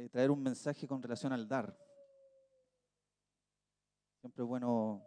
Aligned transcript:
eh, 0.00 0.08
traer 0.08 0.30
un 0.30 0.42
mensaje 0.42 0.88
con 0.88 1.02
relación 1.02 1.30
al 1.30 1.46
dar. 1.46 1.76
Siempre 4.18 4.42
es 4.42 4.48
bueno 4.48 5.04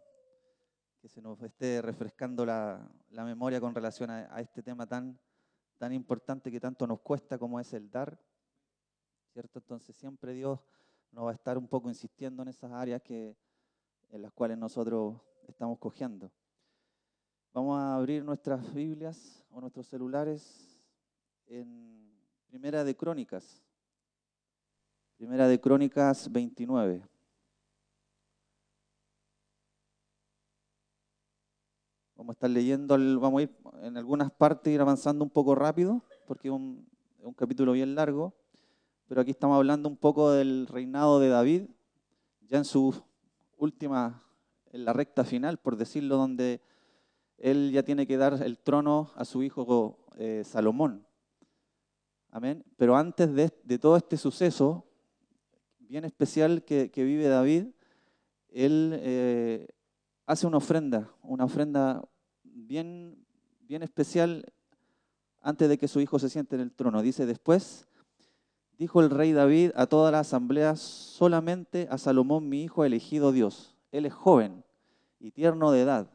que 1.01 1.09
se 1.09 1.19
nos 1.19 1.42
esté 1.42 1.81
refrescando 1.81 2.46
la, 2.46 2.87
memoria 3.09 3.59
con 3.59 3.74
relación 3.74 4.11
a, 4.11 4.40
este 4.40 4.61
tema 4.61 4.85
tan, 4.85 5.19
tan 5.79 5.93
importante 5.93 6.51
que 6.51 6.59
tanto 6.59 6.85
nos 6.85 7.00
cuesta 7.01 7.40
como 7.40 7.59
es 7.59 7.74
el 7.74 7.90
dar. 7.90 8.20
¿Cierto? 9.32 9.57
Entonces 9.57 9.95
siempre 9.95 10.32
Dios 10.34 10.60
nos 11.12 11.25
va 11.25 11.32
a 11.32 11.34
estar 11.34 11.57
un 11.57 11.68
poco 11.68 11.89
insistiendo 11.89 12.44
en 12.44 12.50
esas 12.50 12.71
áreas 12.71 13.02
que, 13.02 13.36
en 14.10 14.21
las 14.21 14.32
cuales 14.32 14.60
nosotros 14.60 15.20
estamos 15.48 15.80
cogiendo. 15.80 16.32
Vamos 17.52 17.80
a 17.80 17.96
abrir 17.96 18.23
nuestras 18.23 18.71
Biblias 18.71 19.44
o 19.50 19.60
nuestros 19.60 19.88
celulares 19.88 20.80
en 21.48 22.16
Primera 22.46 22.84
de 22.84 22.96
Crónicas. 22.96 23.62
Primera 25.24 25.48
de 25.48 25.58
Crónicas 25.58 26.30
29. 26.30 27.02
Vamos 32.17 32.31
a 32.31 32.34
estar 32.34 32.49
leyendo, 32.49 32.97
vamos 33.21 33.39
a 33.39 33.44
ir 33.44 33.57
en 33.83 33.95
algunas 33.95 34.30
partes, 34.33 34.73
ir 34.73 34.81
avanzando 34.81 35.23
un 35.23 35.30
poco 35.30 35.55
rápido, 35.55 36.02
porque 36.27 36.49
es 36.49 36.53
un, 36.53 36.85
capítulo 37.38 37.71
bien 37.71 37.95
largo, 37.95 38.33
pero 39.07 39.21
aquí 39.21 39.31
estamos 39.31 39.55
hablando 39.55 39.88
un 39.88 39.95
poco 39.95 40.30
del 40.31 40.67
reinado 40.67 41.21
de 41.21 41.30
David, 41.30 41.69
ya 42.49 42.58
en 42.58 42.66
su 42.66 42.94
última, 43.55 44.21
en 44.73 44.83
la 44.83 44.91
recta 44.91 45.23
final, 45.23 45.58
por 45.58 45.77
decirlo, 45.77 46.17
donde 46.17 46.59
él 47.38 47.71
ya 47.71 47.83
tiene 47.83 48.05
que 48.05 48.17
dar 48.17 48.44
el 48.44 48.58
trono 48.58 49.09
a 49.16 49.23
su 49.23 49.41
hijo 49.41 49.99
eh, 50.17 50.44
Salomón. 50.44 51.08
Amén. 52.30 52.66
Pero 52.75 52.97
antes 52.97 53.33
de, 53.33 53.77
todo 53.80 53.95
este 53.95 54.17
suceso, 54.17 54.85
bien 55.87 56.05
especial 56.05 56.63
que, 56.63 56.89
vive 56.95 57.27
David, 57.27 57.67
él 58.49 58.97
eh, 59.02 59.67
hace 60.25 60.47
una 60.47 60.58
ofrenda, 60.58 61.09
una 61.21 61.45
ofrenda 61.45 62.03
bien, 62.44 63.25
bien 63.61 63.83
especial 63.83 64.45
antes 65.41 65.69
de 65.69 65.77
que 65.77 65.88
su 65.88 65.99
hijo 65.99 66.19
se 66.19 66.30
siente 66.30 66.55
en 66.55 66.61
el 66.61 66.71
trono. 66.71 67.02
Dice 67.02 67.25
después, 67.25 67.88
dijo 68.77 69.02
el 69.02 69.09
rey 69.09 69.33
David 69.33 69.71
a 69.75 69.88
toda 69.88 70.11
la 70.11 70.19
asamblea, 70.19 70.75
solamente 70.75 71.88
a 71.91 71.97
Salomón 71.97 72.49
mi 72.49 72.63
hijo 72.63 72.83
ha 72.83 72.88
elegido 72.88 73.31
Dios. 73.31 73.75
Él 73.91 74.05
es 74.05 74.13
joven 74.13 74.63
y 75.19 75.31
tierno 75.31 75.71
de 75.71 75.81
edad. 75.81 76.09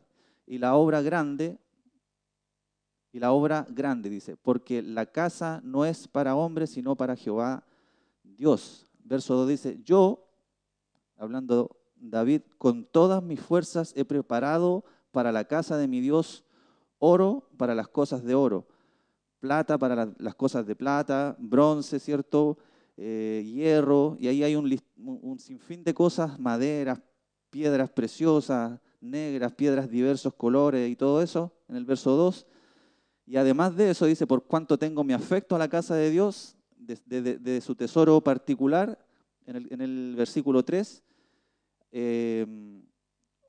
Y 0.47 0.59
la 0.59 0.75
obra 0.75 1.03
grande, 1.03 1.59
y 3.12 3.19
la 3.21 3.33
obra 3.33 3.67
grande, 3.69 4.09
dice, 4.09 4.37
porque 4.37 4.83
la 4.83 5.06
casa 5.06 5.61
no 5.62 5.84
es 5.84 6.09
para 6.09 6.34
hombres, 6.34 6.71
sino 6.71 6.97
para 6.97 7.17
Jehová 7.17 7.65
Dios. 8.23 8.88
Verso 9.09 9.34
2 9.34 9.48
dice, 9.48 9.81
yo, 9.83 10.28
hablando 11.17 11.78
David, 11.97 12.42
con 12.59 12.84
todas 12.84 13.23
mis 13.23 13.41
fuerzas 13.41 13.95
he 13.97 14.05
preparado 14.05 14.84
para 15.12 15.33
la 15.33 15.47
casa 15.47 15.78
de 15.78 15.89
mi 15.89 16.00
Dios 16.00 16.45
oro 16.98 17.48
para 17.56 17.75
las 17.75 17.89
cosas 17.89 18.23
de 18.23 18.34
oro, 18.34 18.67
plata 19.41 19.78
para 19.78 20.12
las 20.19 20.34
cosas 20.34 20.67
de 20.67 20.77
plata, 20.77 21.37
bronce, 21.39 21.98
¿cierto? 21.98 22.59
Eh, 22.98 23.45
hierro, 23.47 24.15
y 24.19 24.28
ahí 24.28 24.42
hay 24.42 24.56
un, 24.56 25.39
sinfín 25.39 25.84
de 25.84 25.95
cosas, 25.95 26.39
maderas, 26.39 27.00
piedras 27.48 27.89
preciosas, 27.91 28.78
negras, 29.00 29.55
piedras 29.55 29.89
diversos 29.89 30.34
colores 30.34 30.91
y 30.91 30.97
todo 30.97 31.22
eso, 31.22 31.50
en 31.69 31.77
el 31.77 31.87
verso 31.87 32.15
2. 32.15 32.47
Y 33.25 33.37
además 33.37 33.75
de 33.75 33.91
eso 33.91 34.05
dice, 34.05 34.27
por 34.27 34.45
cuanto 34.45 34.78
tengo 34.78 35.03
mi 35.03 35.15
afecto 35.15 35.56
a 35.56 35.59
la 35.59 35.69
casa 35.69 35.95
de 35.95 36.11
Dios, 36.11 36.58
de, 37.06 37.61
su 37.61 37.75
tesoro 37.75 38.20
particular, 38.20 38.98
en 39.47 39.81
el, 39.81 40.14
versículo 40.17 40.62
3, 40.62 41.03
eh, 41.92 42.47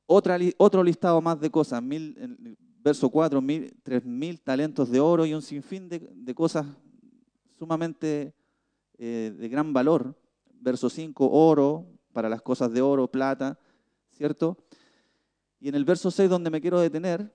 otro 0.06 0.84
listado 0.84 1.22
más 1.22 1.40
de 1.40 1.50
cosas, 1.50 1.82
mil, 1.82 2.58
verso 2.82 3.10
4, 3.10 3.42
mil, 3.42 3.74
tres 3.84 4.06
mil 4.06 4.40
talentos 4.42 4.90
de 4.90 5.00
oro 5.00 5.26
y 5.26 5.34
un 5.34 5.42
sinfín 5.42 5.90
de, 5.90 6.34
cosas 6.34 6.66
sumamente 7.58 8.34
eh, 8.98 9.34
de 9.38 9.50
gran 9.50 9.74
valor. 9.74 10.16
Verso 10.62 10.90
5, 10.90 11.30
oro, 11.30 11.86
para 12.12 12.28
las 12.28 12.42
cosas 12.42 12.72
de 12.74 12.82
oro, 12.82 13.10
plata, 13.10 13.58
¿cierto? 14.10 14.58
Y 15.60 15.70
en 15.70 15.76
el 15.76 15.86
verso 15.86 16.12
6, 16.12 16.30
donde 16.30 16.50
me 16.50 16.60
quiero 16.60 16.80
detener, 16.80 17.34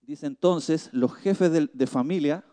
dice 0.00 0.26
entonces, 0.26 0.88
los 0.92 1.12
jefes 1.14 1.52
de, 1.52 1.68
de 1.72 1.86
familia, 1.86 2.44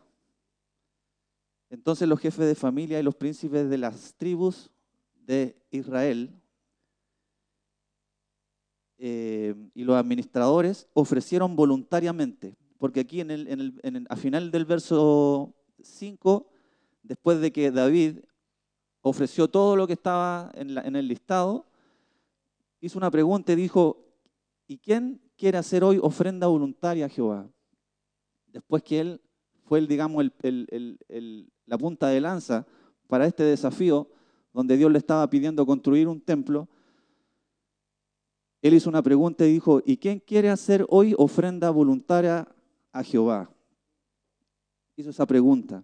entonces 1.71 2.07
los 2.07 2.19
jefes 2.19 2.45
de 2.45 2.53
familia 2.53 2.99
y 2.99 3.03
los 3.03 3.15
príncipes 3.15 3.69
de 3.69 3.77
las 3.77 4.13
tribus 4.15 4.69
de 5.15 5.55
Israel 5.71 6.29
eh, 8.97 9.55
y 9.73 9.85
los 9.85 9.95
administradores 9.95 10.89
ofrecieron 10.93 11.55
voluntariamente, 11.55 12.57
porque 12.77 12.99
aquí 12.99 13.21
en 13.21 13.31
el, 13.31 14.05
a 14.09 14.15
final 14.17 14.51
del 14.51 14.65
verso 14.65 15.55
5, 15.81 16.45
después 17.03 17.39
de 17.39 17.53
que 17.53 17.71
David 17.71 18.19
ofreció 18.99 19.47
todo 19.47 19.77
lo 19.77 19.87
que 19.87 19.93
estaba 19.93 20.51
en, 20.53 20.95
el 20.95 21.07
listado, 21.07 21.65
hizo 22.81 22.97
una 22.99 23.09
pregunta 23.09 23.53
y 23.53 23.55
dijo, 23.55 24.05
¿y 24.67 24.77
quién 24.77 25.21
quiere 25.37 25.57
hacer 25.57 25.85
hoy 25.85 25.99
ofrenda 26.03 26.47
voluntaria 26.47 27.05
a 27.05 27.09
Jehová? 27.09 27.49
Después 28.47 28.83
que 28.83 28.99
él 28.99 29.21
fue, 29.63 29.79
el, 29.79 29.87
digamos, 29.87 30.25
la 31.71 31.77
punta 31.77 32.09
de 32.09 32.19
lanza 32.19 32.67
para 33.07 33.25
este 33.25 33.43
desafío, 33.43 34.09
donde 34.53 34.75
Dios 34.75 34.91
le 34.91 34.97
estaba 34.97 35.29
pidiendo 35.29 35.65
construir 35.65 36.05
un 36.09 36.19
templo, 36.19 36.67
él 38.61 38.73
hizo 38.73 38.89
una 38.89 39.01
pregunta 39.01 39.47
y 39.47 39.53
dijo, 39.53 39.81
¿y 39.85 39.95
quién 39.95 40.19
quiere 40.19 40.49
hacer 40.49 40.85
hoy 40.89 41.15
ofrenda 41.17 41.69
voluntaria 41.69 42.45
a 42.91 43.03
Jehová? 43.03 43.49
Hizo 44.97 45.11
esa 45.11 45.25
pregunta. 45.25 45.81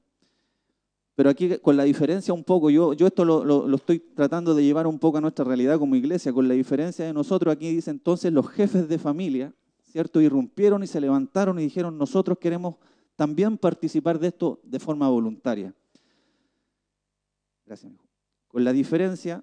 Pero 1.16 1.30
aquí 1.30 1.58
con 1.60 1.78
la 1.78 1.86
diferencia 1.86 2.34
un 2.34 2.44
poco, 2.44 2.70
yo, 2.70 2.92
yo 2.92 3.08
esto 3.08 3.24
lo, 3.24 3.74
estoy 3.74 4.00
tratando 4.00 4.54
de 4.54 4.66
llevar 4.66 4.88
un 4.88 5.00
poco 5.00 5.20
a 5.20 5.22
nuestra 5.22 5.46
realidad 5.46 5.80
como 5.80 5.96
iglesia, 5.96 6.34
con 6.34 6.50
la 6.50 6.54
diferencia 6.54 7.06
de 7.06 7.14
nosotros, 7.14 7.54
aquí 7.54 7.74
dice 7.74 7.92
entonces 7.92 8.34
los 8.34 8.50
jefes 8.50 8.90
de 8.90 9.00
familia, 9.00 9.54
¿cierto? 9.84 10.20
Irrumpieron 10.20 10.84
y 10.84 10.88
se 10.88 11.00
levantaron 11.00 11.58
y 11.60 11.64
dijeron, 11.64 11.98
nosotros 11.98 12.38
queremos 12.40 12.76
también 13.18 13.58
participar 13.58 14.20
de 14.20 14.28
esto 14.28 14.62
de 14.64 14.80
forma 14.80 15.10
voluntaria. 15.10 15.74
Gracias. 17.66 17.92
Con 18.48 18.64
la 18.64 18.72
diferencia 18.72 19.42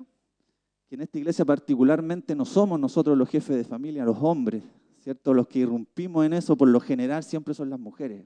que 0.88 0.94
en 0.94 1.02
esta 1.02 1.18
iglesia 1.18 1.44
particularmente 1.44 2.36
no 2.36 2.44
somos 2.44 2.78
nosotros 2.78 3.18
los 3.18 3.28
jefes 3.28 3.56
de 3.56 3.64
familia, 3.64 4.04
los 4.04 4.16
hombres, 4.20 4.62
¿cierto? 5.00 5.34
Los 5.34 5.48
que 5.48 5.58
irrumpimos 5.58 6.24
en 6.24 6.34
eso 6.34 6.56
por 6.56 6.68
lo 6.68 6.80
general 6.80 7.24
siempre 7.24 7.52
son 7.52 7.68
las 7.68 7.80
mujeres. 7.80 8.24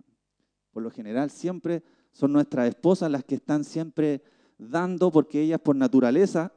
Por 0.70 0.82
lo 0.82 0.90
general 0.90 1.30
siempre 1.30 1.82
son 2.12 2.32
nuestras 2.32 2.68
esposas 2.68 3.10
las 3.10 3.24
que 3.24 3.36
están 3.36 3.64
siempre 3.64 4.22
dando 4.58 5.10
porque 5.10 5.40
ellas 5.40 5.60
por 5.60 5.76
naturaleza 5.76 6.52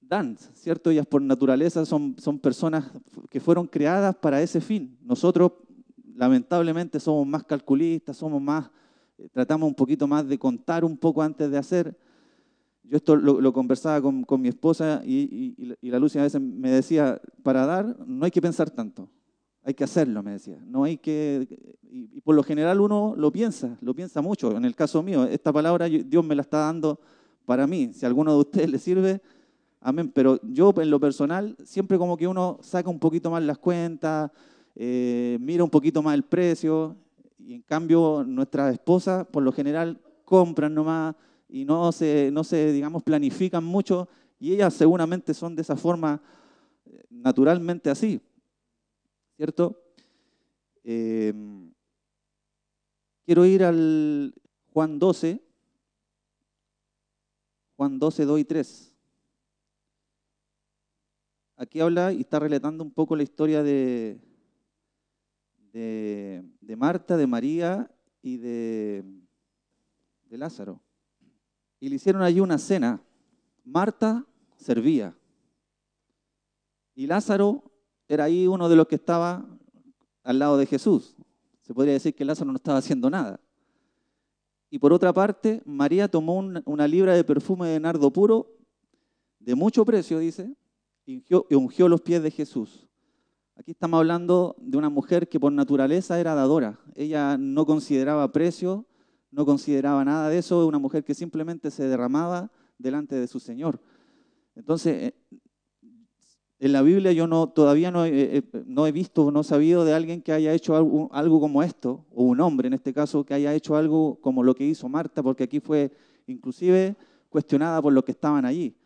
dan, 0.00 0.36
¿cierto? 0.54 0.90
Ellas 0.90 1.06
por 1.06 1.20
naturaleza 1.20 1.84
son, 1.84 2.14
son 2.18 2.38
personas 2.38 2.92
que 3.28 3.40
fueron 3.40 3.66
creadas 3.66 4.14
para 4.14 4.40
ese 4.40 4.60
fin. 4.60 4.96
Nosotros 5.02 5.52
lamentablemente 6.14 7.00
somos 7.00 7.26
más 7.26 7.44
calculistas, 7.44 8.16
somos 8.16 8.40
más, 8.40 8.70
eh, 9.18 9.28
tratamos 9.32 9.68
un 9.68 9.74
poquito 9.74 10.06
más 10.06 10.26
de 10.26 10.38
contar 10.38 10.84
un 10.84 10.96
poco 10.96 11.22
antes 11.22 11.50
de 11.50 11.58
hacer. 11.58 11.96
Yo 12.84 12.96
esto 12.96 13.16
lo, 13.16 13.52
conversaba 13.52 14.02
con, 14.02 14.40
mi 14.40 14.48
esposa 14.48 15.02
y, 15.04 15.76
la 15.80 15.98
Lucia 15.98 16.20
a 16.20 16.24
veces 16.24 16.40
me 16.40 16.70
decía, 16.70 17.20
para 17.42 17.64
dar 17.64 17.96
no 18.06 18.24
hay 18.24 18.30
que 18.30 18.42
pensar 18.42 18.70
tanto, 18.70 19.08
hay 19.64 19.72
que 19.72 19.84
hacerlo, 19.84 20.22
me 20.22 20.32
decía. 20.32 20.58
No 20.66 20.84
hay 20.84 20.98
que, 20.98 21.48
y, 21.90 22.20
por 22.20 22.34
lo 22.34 22.42
general 22.42 22.80
uno 22.80 23.14
lo 23.16 23.32
piensa, 23.32 23.78
lo 23.80 23.94
piensa 23.94 24.20
mucho. 24.20 24.56
En 24.56 24.64
el 24.64 24.74
caso 24.74 25.02
mío, 25.02 25.24
esta 25.24 25.52
palabra 25.52 25.86
Dios 25.86 26.24
me 26.24 26.34
la 26.34 26.42
está 26.42 26.58
dando 26.58 27.00
para 27.46 27.66
mí. 27.66 27.92
Si 27.94 28.04
a 28.04 28.08
alguno 28.08 28.32
de 28.32 28.40
ustedes 28.40 28.70
le 28.70 28.78
sirve, 28.78 29.22
amén. 29.80 30.10
Pero 30.12 30.40
yo 30.42 30.74
en 30.76 30.90
lo 30.90 31.00
personal, 31.00 31.56
siempre 31.64 31.96
como 31.96 32.16
que 32.16 32.26
uno 32.26 32.58
saca 32.62 32.90
un 32.90 32.98
poquito 32.98 33.30
más 33.30 33.42
las 33.42 33.58
cuentas, 33.58 34.30
eh, 34.74 35.38
mira 35.40 35.64
un 35.64 35.70
poquito 35.70 36.02
más 36.02 36.14
el 36.14 36.24
precio, 36.24 36.96
y 37.38 37.54
en 37.54 37.62
cambio 37.62 38.24
nuestras 38.26 38.72
esposas 38.72 39.26
por 39.26 39.42
lo 39.42 39.52
general 39.52 40.00
compran 40.24 40.74
nomás 40.74 41.14
y 41.48 41.64
no 41.64 41.92
se, 41.92 42.30
no 42.32 42.44
se, 42.44 42.72
digamos, 42.72 43.02
planifican 43.02 43.64
mucho 43.64 44.08
y 44.38 44.52
ellas 44.52 44.74
seguramente 44.74 45.34
son 45.34 45.54
de 45.54 45.62
esa 45.62 45.76
forma 45.76 46.22
eh, 46.86 47.02
naturalmente 47.10 47.90
así, 47.90 48.20
¿cierto? 49.36 49.78
Em, 50.84 51.72
quiero 53.24 53.44
ir 53.44 53.62
al 53.64 54.34
Juan 54.72 54.98
12, 54.98 55.40
Juan 57.76 57.98
12, 57.98 58.24
2 58.24 58.40
y 58.40 58.44
3. 58.44 58.94
Aquí 61.56 61.80
habla 61.80 62.12
y 62.12 62.20
está 62.20 62.38
relatando 62.38 62.82
un 62.82 62.90
poco 62.90 63.14
la 63.14 63.22
historia 63.22 63.62
de, 63.62 64.18
de, 65.72 66.44
de 66.60 66.76
Marta, 66.76 67.16
de 67.16 67.26
María 67.26 67.90
y 68.22 68.36
de, 68.36 69.04
de 70.28 70.38
Lázaro 70.38 70.80
y 71.82 71.88
le 71.88 71.96
hicieron 71.96 72.22
allí 72.22 72.38
una 72.38 72.58
cena, 72.58 73.02
Marta 73.64 74.24
servía. 74.54 75.16
Y 76.94 77.08
Lázaro 77.08 77.72
era 78.06 78.22
ahí 78.22 78.46
uno 78.46 78.68
de 78.68 78.76
los 78.76 78.86
que 78.86 78.94
estaba 78.94 79.44
al 80.22 80.38
lado 80.38 80.56
de 80.56 80.66
Jesús. 80.66 81.16
Se 81.62 81.74
podría 81.74 81.94
decir 81.94 82.14
que 82.14 82.24
Lázaro 82.24 82.52
no 82.52 82.56
estaba 82.56 82.78
haciendo 82.78 83.10
nada. 83.10 83.40
Y 84.70 84.78
por 84.78 84.92
otra 84.92 85.12
parte, 85.12 85.60
María 85.64 86.06
tomó 86.06 86.36
una 86.36 86.86
libra 86.86 87.16
de 87.16 87.24
perfume 87.24 87.66
de 87.66 87.80
nardo 87.80 88.12
puro, 88.12 88.46
de 89.40 89.56
mucho 89.56 89.84
precio, 89.84 90.20
dice, 90.20 90.54
y 91.04 91.24
ungió 91.52 91.88
los 91.88 92.00
pies 92.00 92.22
de 92.22 92.30
Jesús. 92.30 92.86
Aquí 93.54 93.72
estamos 93.72 93.98
hablando 93.98 94.56
de 94.58 94.78
una 94.78 94.88
mujer 94.88 95.28
que 95.28 95.38
por 95.38 95.52
naturaleza 95.52 96.18
era 96.18 96.34
dadora. 96.34 96.78
Ella 96.94 97.36
no 97.38 97.66
consideraba 97.66 98.32
precio, 98.32 98.86
no 99.30 99.44
consideraba 99.44 100.04
nada 100.04 100.28
de 100.28 100.38
eso, 100.38 100.66
una 100.66 100.78
mujer 100.78 101.04
que 101.04 101.14
simplemente 101.14 101.70
se 101.70 101.86
derramaba 101.86 102.50
delante 102.78 103.14
de 103.14 103.26
su 103.26 103.40
Señor. 103.40 103.80
Entonces, 104.54 105.02
eh, 105.02 105.14
en 106.58 106.72
la 106.72 106.82
Biblia 106.82 107.12
yo 107.12 107.26
no, 107.26 107.48
todavía 107.48 107.90
no, 107.90 108.04
no 108.66 108.86
he 108.86 108.92
visto, 108.92 109.30
no 109.30 109.40
he 109.40 109.44
sabido 109.44 109.84
de 109.84 109.94
alguien 109.94 110.22
que 110.22 110.32
haya 110.32 110.52
hecho 110.54 110.76
algo, 110.76 111.40
como 111.40 111.62
esto, 111.62 112.06
o 112.14 112.22
un 112.22 112.40
hombre 112.40 112.68
en 112.68 112.74
este 112.74 112.92
caso, 112.92 113.24
que 113.24 113.34
haya 113.34 113.52
hecho 113.52 113.76
algo 113.76 114.20
como 114.20 114.42
lo 114.44 114.54
que 114.54 114.64
hizo 114.64 114.88
Marta, 114.88 115.22
porque 115.22 115.44
aquí 115.44 115.58
fue 115.58 115.90
inclusive 116.26 116.94
cuestionada 117.28 117.82
por 117.82 117.92
los 117.92 118.04
que 118.04 118.12
estaban 118.12 118.44
allí. 118.44 118.76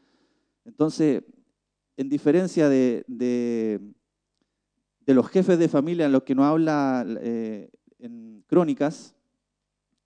Entonces, 0.64 1.22
en 1.98 2.08
diferencia 2.08 2.68
de, 2.68 3.94
los 5.14 5.28
jefes 5.28 5.58
de 5.58 5.68
familia 5.68 6.06
en 6.06 6.12
los 6.12 6.24
que 6.24 6.34
nos 6.34 6.46
habla 6.46 7.04
eh, 7.20 7.70
en 7.98 8.42
Crónicas, 8.48 9.14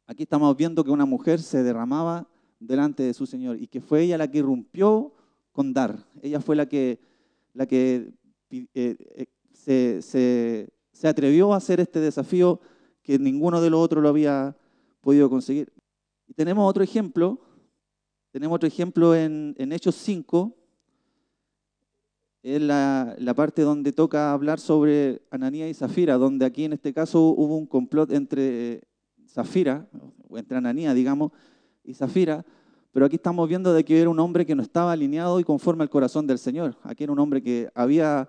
aquí 0.06 0.24
estamos 0.24 0.54
viendo 0.56 0.84
que 0.84 0.90
una 0.90 1.06
mujer 1.06 1.40
se 1.40 1.62
derramaba 1.62 2.28
delante 2.58 3.02
de 3.02 3.14
su 3.14 3.26
Señor 3.26 3.56
y 3.60 3.66
que 3.66 3.80
fue 3.80 4.02
ella 4.02 4.18
la 4.18 4.30
que 4.30 4.38
irrumpió 4.38 5.14
con 5.52 5.72
dar. 5.72 5.98
Ella 6.22 6.40
fue 6.40 6.54
la 6.54 6.66
que, 6.66 7.00
la 7.54 7.66
que 7.66 8.12
eh, 8.50 8.66
eh, 8.74 9.26
se, 9.52 10.02
se, 10.92 11.08
atrevió 11.08 11.54
a 11.54 11.56
hacer 11.56 11.80
este 11.80 11.98
desafío 12.00 12.60
que 13.02 13.18
ninguno 13.18 13.60
de 13.62 13.70
los 13.70 13.80
otros 13.80 14.02
lo 14.02 14.10
había 14.10 14.54
podido 15.00 15.30
conseguir. 15.30 15.72
Y 16.28 16.34
tenemos 16.34 16.68
otro 16.68 16.84
ejemplo, 16.84 17.40
tenemos 18.30 18.56
otro 18.56 18.68
ejemplo 18.68 19.14
en, 19.14 19.54
en 19.56 19.72
Hechos 19.72 19.94
5, 19.94 20.54
es 22.42 22.60
la, 22.60 23.16
parte 23.36 23.62
donde 23.62 23.92
toca 23.92 24.32
hablar 24.32 24.60
sobre 24.60 25.22
Ananía 25.30 25.68
y 25.68 25.74
Zafira, 25.74 26.16
donde 26.16 26.46
aquí 26.46 26.64
en 26.64 26.72
este 26.72 26.92
caso 26.92 27.20
hubo 27.22 27.56
un 27.56 27.66
complot 27.66 28.12
entre 28.12 28.82
Zafira, 29.28 29.86
o 30.28 30.38
entre 30.38 30.56
Ananía, 30.56 30.94
digamos, 30.94 31.32
y 31.84 31.94
Zafira, 31.94 32.44
pero 32.92 33.06
aquí 33.06 33.16
estamos 33.16 33.48
viendo 33.48 33.72
de 33.72 33.84
que 33.84 34.00
era 34.00 34.10
un 34.10 34.18
hombre 34.18 34.46
que 34.46 34.54
no 34.54 34.62
estaba 34.62 34.92
alineado 34.92 35.38
y 35.38 35.44
conforme 35.44 35.82
al 35.82 35.90
corazón 35.90 36.26
del 36.26 36.38
Señor. 36.38 36.76
Aquí 36.82 37.04
era 37.04 37.12
un 37.12 37.18
hombre 37.20 37.42
que 37.42 37.70
había 37.74 38.28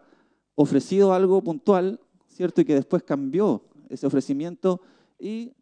ofrecido 0.55 1.13
algo 1.13 1.41
puntual, 1.41 1.99
¿cierto? 2.27 2.61
Y 2.61 2.65
que 2.65 2.75
después 2.75 3.01
cambió 3.01 3.63
ese 3.89 4.05
ofrecimiento 4.05 4.81
y, 5.17 5.53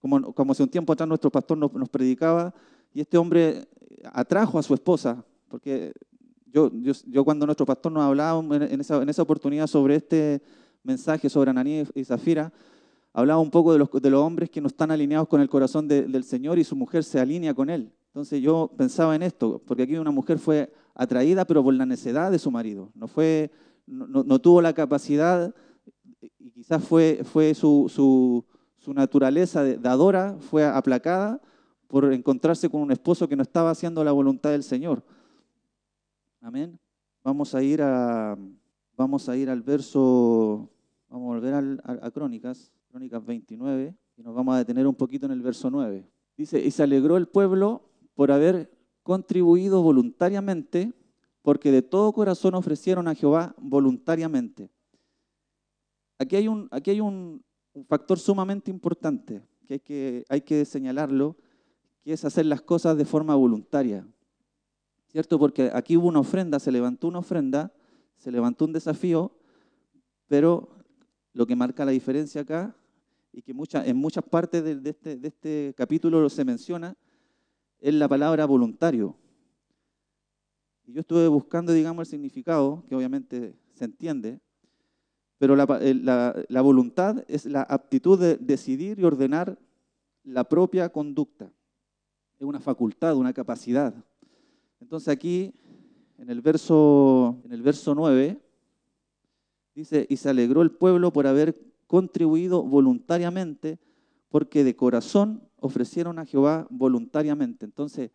como, 0.00 0.32
como 0.32 0.52
hace 0.52 0.62
un 0.62 0.70
tiempo 0.70 0.92
atrás 0.92 1.08
nuestro 1.08 1.30
pastor 1.30 1.58
nos, 1.58 1.72
nos 1.74 1.88
predicaba, 1.88 2.54
y 2.94 3.00
este 3.00 3.18
hombre 3.18 3.66
atrajo 4.12 4.58
a 4.58 4.62
su 4.62 4.72
esposa, 4.72 5.22
porque 5.48 5.92
yo, 7.06 7.24
cuando 7.24 7.46
nuestro 7.46 7.66
pastor 7.66 7.92
nos 7.92 8.02
hablaba 8.02 8.42
en 8.56 8.80
esa, 8.80 9.22
oportunidad 9.22 9.66
sobre 9.66 9.96
este 9.96 10.42
mensaje 10.82 11.28
sobre 11.28 11.50
Ananías 11.50 11.90
y 11.94 12.04
Zafira, 12.04 12.52
hablaba 13.12 13.40
un 13.40 13.50
poco 13.50 13.72
de 13.72 13.78
los, 13.78 14.22
hombres 14.22 14.48
que 14.50 14.60
no 14.60 14.68
están 14.68 14.90
alineados 14.90 15.28
con 15.28 15.40
el 15.40 15.48
corazón 15.48 15.86
del 15.88 16.24
Señor 16.24 16.58
y 16.58 16.64
su 16.64 16.76
mujer 16.76 17.04
se 17.04 17.20
alinea 17.20 17.54
con 17.54 17.68
Él. 17.68 17.92
Entonces 18.08 18.40
yo 18.40 18.70
pensaba 18.76 19.14
en 19.14 19.22
esto, 19.22 19.60
porque 19.66 19.82
aquí 19.82 19.96
una 19.96 20.10
mujer 20.10 20.38
fue 20.38 20.72
atraída, 20.94 21.44
pero 21.44 21.62
por 21.62 21.74
la 21.74 21.84
necedad 21.84 22.30
de 22.30 22.38
su 22.38 22.50
marido. 22.50 22.90
No, 22.94 23.08
fue, 23.08 23.50
no, 23.86 24.38
tuvo 24.38 24.62
la 24.62 24.72
capacidad, 24.72 25.54
y 26.38 26.50
quizás 26.50 26.82
fue, 26.82 27.22
su, 27.54 28.44
su 28.78 28.94
naturaleza 28.94 29.62
de 29.62 29.76
dadora, 29.76 30.36
fue 30.40 30.64
aplacada 30.64 31.40
por 31.88 32.10
encontrarse 32.12 32.70
con 32.70 32.80
un 32.80 32.92
esposo 32.92 33.28
que 33.28 33.36
no 33.36 33.42
estaba 33.42 33.70
haciendo 33.70 34.02
la 34.02 34.12
voluntad 34.12 34.50
del 34.50 34.62
Señor. 34.62 35.02
Amén. 36.40 36.78
Vamos 37.24 37.54
a 37.54 37.62
ir 37.62 37.82
a, 37.82 38.38
vamos 38.96 39.28
a 39.28 39.36
ir 39.36 39.50
al 39.50 39.62
verso, 39.62 40.70
vamos 41.08 41.26
a 41.26 41.34
volver 41.34 41.54
a, 41.82 42.10
Crónicas, 42.10 42.72
Crónicas 42.88 43.24
29, 43.24 43.94
y 44.16 44.22
nos 44.22 44.34
vamos 44.34 44.54
a 44.54 44.58
detener 44.58 44.86
un 44.86 44.94
poquito 44.94 45.26
en 45.26 45.32
el 45.32 45.42
verso 45.42 45.70
9. 45.70 46.08
Dice, 46.36 46.60
y 46.64 46.70
se 46.70 46.82
alegró 46.82 47.16
el 47.16 47.26
pueblo 47.26 47.88
por 48.14 48.30
haber 48.30 48.70
contribuido 49.02 49.82
voluntariamente, 49.82 50.92
porque 51.42 51.70
de 51.70 51.82
todo 51.82 52.12
corazón 52.12 52.54
ofrecieron 52.54 53.08
a 53.08 53.14
Jehová 53.14 53.54
voluntariamente. 53.58 54.70
Aquí 56.18 56.36
hay 56.36 56.48
un, 56.48 56.68
aquí 56.70 56.90
hay 56.90 57.00
un, 57.00 57.44
factor 57.88 58.18
sumamente 58.18 58.70
importante 58.70 59.42
que 59.66 59.74
hay, 59.74 59.80
que 59.80 60.24
hay 60.30 60.40
que 60.40 60.64
señalarlo, 60.64 61.36
que 62.02 62.14
es 62.14 62.24
hacer 62.24 62.46
las 62.46 62.62
cosas 62.62 62.96
de 62.96 63.04
forma 63.04 63.34
voluntaria. 63.34 64.06
¿Cierto? 65.16 65.38
Porque 65.38 65.70
aquí 65.72 65.96
hubo 65.96 66.08
una 66.08 66.20
ofrenda, 66.20 66.58
se 66.58 66.70
levantó 66.70 67.08
una 67.08 67.20
ofrenda, 67.20 67.72
se 68.18 68.30
levantó 68.30 68.66
un 68.66 68.74
desafío, 68.74 69.32
pero 70.28 70.68
lo 71.32 71.46
que 71.46 71.56
marca 71.56 71.86
la 71.86 71.92
diferencia 71.92 72.42
acá, 72.42 72.76
y 73.32 73.40
que 73.40 73.52
en 73.52 73.96
muchas 73.96 74.24
partes 74.24 74.62
de, 74.62 74.90
este, 74.90 75.16
de 75.16 75.28
este 75.28 75.74
capítulo 75.74 76.28
se 76.28 76.44
menciona, 76.44 76.94
es 77.80 77.94
la 77.94 78.08
palabra 78.08 78.44
voluntario. 78.44 79.16
Y 80.84 80.92
yo 80.92 81.00
estuve 81.00 81.28
buscando, 81.28 81.72
digamos, 81.72 82.06
el 82.08 82.10
significado, 82.10 82.84
que 82.86 82.94
obviamente 82.94 83.56
se 83.72 83.86
entiende, 83.86 84.38
pero 85.38 85.56
la, 85.56 86.44
la, 86.46 86.60
voluntad 86.60 87.24
es 87.26 87.46
la 87.46 87.62
aptitud 87.62 88.20
de 88.20 88.36
decidir 88.36 88.98
y 88.98 89.04
ordenar 89.04 89.58
la 90.24 90.44
propia 90.44 90.90
conducta. 90.90 91.50
Es 92.38 92.46
una 92.46 92.60
facultad, 92.60 93.16
una 93.16 93.32
capacidad. 93.32 93.94
Entonces 94.80 95.08
aquí, 95.08 95.54
en 96.18 96.30
el 96.30 96.40
verso, 96.40 97.40
en 97.44 97.52
el 97.52 97.62
verso 97.62 97.94
9, 97.94 98.40
dice, 99.74 100.06
y 100.08 100.16
se 100.16 100.30
alegró 100.30 100.62
el 100.62 100.70
pueblo 100.70 101.12
por 101.12 101.26
haber 101.26 101.58
contribuido 101.86 102.62
voluntariamente, 102.62 103.78
porque 104.28 104.64
de 104.64 104.76
corazón 104.76 105.42
ofrecieron 105.60 106.18
a 106.18 106.26
Jehová 106.26 106.66
voluntariamente. 106.70 107.64
Entonces, 107.64 108.10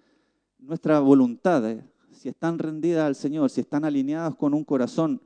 nuestra 0.60 1.00
voluntad, 1.00 1.70
eh, 1.70 1.84
si 2.12 2.30
están 2.30 2.60
rendidas 2.60 3.06
al 3.06 3.16
Señor, 3.16 3.50
si 3.50 3.62
están 3.62 3.86
alineadas 3.86 4.36
con 4.36 4.54
un 4.54 4.64
corazón 4.64 5.22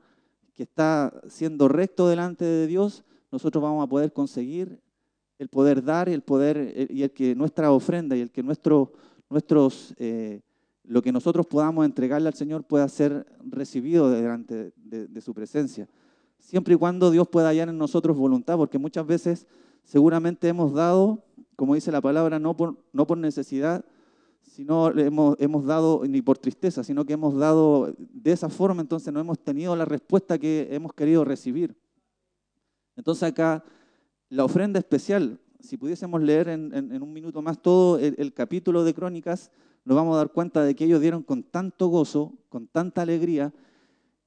que 0.54 0.62
está 0.62 1.12
siendo 1.28 1.68
recto 1.68 2.08
delante 2.08 2.44
de 2.44 2.66
Dios, 2.66 3.04
nosotros 3.30 3.62
vamos 3.62 3.84
a 3.84 3.88
poder 3.88 4.12
conseguir 4.12 4.80
el 5.38 5.48
poder 5.48 5.84
dar, 5.84 6.08
el 6.08 6.22
poder 6.22 6.56
eh, 6.56 6.86
y 6.88 7.02
el 7.02 7.10
que 7.10 7.34
nuestra 7.34 7.70
ofrenda 7.70 8.16
y 8.16 8.20
el 8.20 8.30
que 8.30 8.42
nuestro, 8.42 8.92
nuestros 9.28 9.94
eh, 9.98 10.40
lo 10.86 11.02
que 11.02 11.12
nosotros 11.12 11.46
podamos 11.46 11.84
entregarle 11.84 12.28
al 12.28 12.34
Señor 12.34 12.64
pueda 12.64 12.88
ser 12.88 13.26
recibido 13.44 14.10
delante 14.10 14.72
de, 14.76 15.20
su 15.20 15.34
presencia. 15.34 15.88
Siempre 16.38 16.74
y 16.74 16.76
cuando 16.76 17.10
Dios 17.10 17.28
pueda 17.28 17.48
hallar 17.48 17.68
en 17.68 17.78
nosotros 17.78 18.16
voluntad, 18.16 18.56
porque 18.56 18.78
muchas 18.78 19.06
veces 19.06 19.46
seguramente 19.82 20.48
hemos 20.48 20.72
dado, 20.72 21.24
como 21.56 21.74
dice 21.74 21.90
la 21.90 22.00
palabra, 22.00 22.38
no 22.38 22.56
por, 22.56 23.18
necesidad, 23.18 23.84
sino 24.42 24.96
hemos, 24.96 25.36
hemos 25.40 25.64
dado, 25.64 26.02
ni 26.06 26.22
por 26.22 26.38
tristeza, 26.38 26.84
sino 26.84 27.04
que 27.04 27.14
hemos 27.14 27.36
dado 27.36 27.94
de 27.98 28.32
esa 28.32 28.48
forma, 28.48 28.80
entonces 28.80 29.12
no 29.12 29.18
hemos 29.18 29.40
tenido 29.40 29.74
la 29.74 29.84
respuesta 29.84 30.38
que 30.38 30.68
hemos 30.70 30.92
querido 30.92 31.24
recibir. 31.24 31.76
Entonces 32.94 33.24
acá 33.24 33.64
la 34.28 34.44
ofrenda 34.44 34.78
especial, 34.78 35.40
si 35.60 35.76
pudiésemos 35.76 36.22
leer 36.22 36.48
en, 36.48 37.02
un 37.02 37.12
minuto 37.12 37.42
más 37.42 37.60
todo 37.60 37.98
el 37.98 38.32
capítulo 38.32 38.84
de 38.84 38.94
Crónicas, 38.94 39.50
nos 39.86 39.94
vamos 39.94 40.14
a 40.14 40.18
dar 40.18 40.32
cuenta 40.32 40.64
de 40.64 40.74
que 40.74 40.84
ellos 40.84 41.00
dieron 41.00 41.22
con 41.22 41.44
tanto 41.44 41.86
gozo, 41.86 42.34
con 42.48 42.66
tanta 42.66 43.02
alegría, 43.02 43.54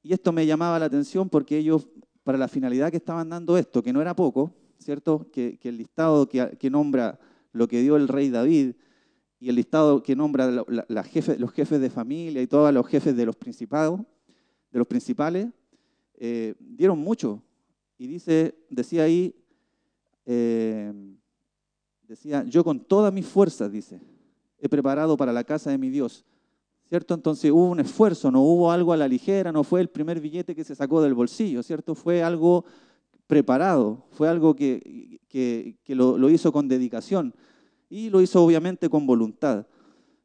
y 0.01 0.13
esto 0.13 0.31
me 0.31 0.45
llamaba 0.45 0.79
la 0.79 0.85
atención 0.85 1.29
porque 1.29 1.57
ellos, 1.57 1.89
para 2.23 2.37
la 2.37 2.47
finalidad 2.47 2.89
que 2.89 2.97
estaban 2.97 3.27
dando 3.27 3.57
esto, 3.57 3.83
que 3.83 3.91
no 3.91 4.01
era 4.01 4.15
poco, 4.15 4.53
¿cierto? 4.77 5.27
Que, 5.33 5.59
el 5.61 5.77
listado 5.77 6.29
que, 6.29 6.69
nombra 6.69 7.19
lo 7.51 7.67
que 7.67 7.81
dio 7.81 7.97
el 7.97 8.07
rey 8.07 8.29
David 8.29 8.75
y 9.41 9.49
el 9.49 9.55
listado 9.55 10.01
que 10.01 10.15
nombra 10.15 10.49
los 10.49 11.05
jefes 11.51 11.81
de 11.81 11.89
familia 11.89 12.41
y 12.41 12.47
todos 12.47 12.73
los 12.73 12.87
jefes 12.87 13.13
de 13.17 13.25
los 13.25 13.35
principados, 13.35 13.99
de 14.71 14.79
los 14.79 14.87
principales, 14.87 15.49
eh, 16.15 16.55
dieron 16.57 16.99
mucho. 16.99 17.43
Y 17.97 18.07
dice, 18.07 18.55
decía 18.69 19.03
ahí, 19.03 19.35
eh, 20.25 20.93
decía, 22.07 22.45
yo 22.45 22.63
con 22.63 22.79
todas 22.79 23.11
mis 23.11 23.25
fuerzas, 23.25 23.69
dice, 23.69 23.99
he 24.59 24.69
preparado 24.69 25.17
para 25.17 25.33
la 25.33 25.43
casa 25.43 25.69
de 25.71 25.77
mi 25.77 25.89
Dios. 25.89 26.25
¿Cierto? 26.87 27.13
Entonces 27.13 27.51
hubo 27.51 27.69
un 27.69 27.79
esfuerzo, 27.79 28.31
no 28.31 28.41
hubo 28.41 28.71
algo 28.71 28.93
a 28.93 28.97
la 28.97 29.07
ligera, 29.07 29.51
no 29.51 29.63
fue 29.63 29.79
el 29.81 29.89
primer 29.89 30.19
billete 30.19 30.55
que 30.55 30.63
se 30.63 30.73
sacó 30.73 31.01
del 31.01 31.13
bolsillo, 31.13 31.61
¿cierto? 31.61 31.93
Fue 31.93 32.23
algo 32.23 32.65
preparado, 33.27 34.07
fue 34.09 34.27
algo 34.27 34.55
que, 34.55 35.21
que, 35.29 35.95
lo, 35.95 36.29
hizo 36.31 36.51
con 36.51 36.67
dedicación 36.67 37.35
y 37.87 38.09
lo 38.09 38.21
hizo 38.21 38.43
obviamente 38.43 38.89
con 38.89 39.05
voluntad. 39.05 39.67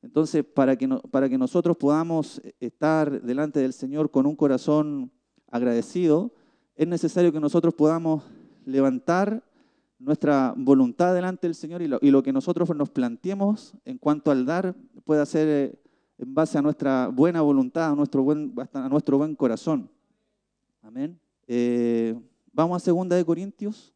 Entonces, 0.01 0.43
para 0.43 0.77
que, 0.77 0.89
para 1.11 1.29
que 1.29 1.37
nosotros 1.37 1.77
podamos 1.77 2.41
estar 2.61 3.21
delante 3.21 3.61
del 3.61 3.75
Señor 3.75 4.11
con 4.11 4.25
un 4.25 4.35
corazón 4.35 5.13
agradecido, 5.51 6.33
es 6.77 6.89
necesario 6.89 7.31
que 7.31 7.41
nosotros 7.41 7.75
podamos 7.75 8.23
levantar 8.65 9.45
nuestra 10.05 10.53
voluntad 10.57 11.15
delante 11.15 11.47
del 11.47 11.55
Señor 11.55 11.81
y 11.83 11.89
lo, 11.89 11.99
y 12.03 12.11
lo, 12.11 12.23
que 12.23 12.33
nosotros 12.33 12.69
nos 12.77 12.91
planteemos 12.91 13.75
en 13.85 13.99
cuanto 13.99 14.31
al 14.31 14.45
dar 14.45 14.75
pueda 15.05 15.25
ser 15.25 15.49
eh, 15.49 15.79
en 16.19 16.35
base 16.35 16.59
a 16.59 16.63
nuestra 16.63 17.09
buena 17.09 17.41
voluntad, 17.41 17.93
a 17.93 17.95
nuestro 17.95 18.23
buen, 18.23 18.55
a 18.73 18.89
nuestro 18.89 19.19
buen 19.19 19.35
corazón. 19.35 19.91
Amén. 20.83 21.19
Eh, 21.47 22.15
vamos 22.53 22.77
a 22.77 22.85
Segunda 22.85 23.17
de 23.17 23.25
Corintios, 23.25 23.95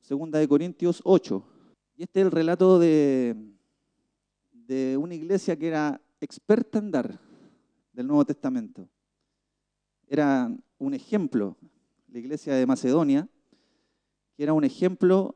Segunda 0.00 0.38
de 0.38 0.48
Corintios 0.48 1.00
8. 1.04 1.42
Y 1.96 2.02
este 2.02 2.20
es 2.20 2.26
el 2.26 2.32
relato 2.32 2.78
de, 2.78 3.36
de 4.52 4.96
una 4.96 5.14
iglesia 5.14 5.56
que 5.56 5.68
era 5.68 6.00
experta 6.20 6.78
en 6.78 6.90
dar 6.90 7.18
del 7.92 8.06
Nuevo 8.06 8.24
Testamento. 8.24 8.88
Era 10.08 10.52
un 10.78 10.94
ejemplo, 10.94 11.56
la 12.08 12.18
iglesia 12.18 12.54
de 12.54 12.66
Macedonia, 12.66 13.28
era 14.42 14.54
un 14.54 14.64
ejemplo 14.64 15.34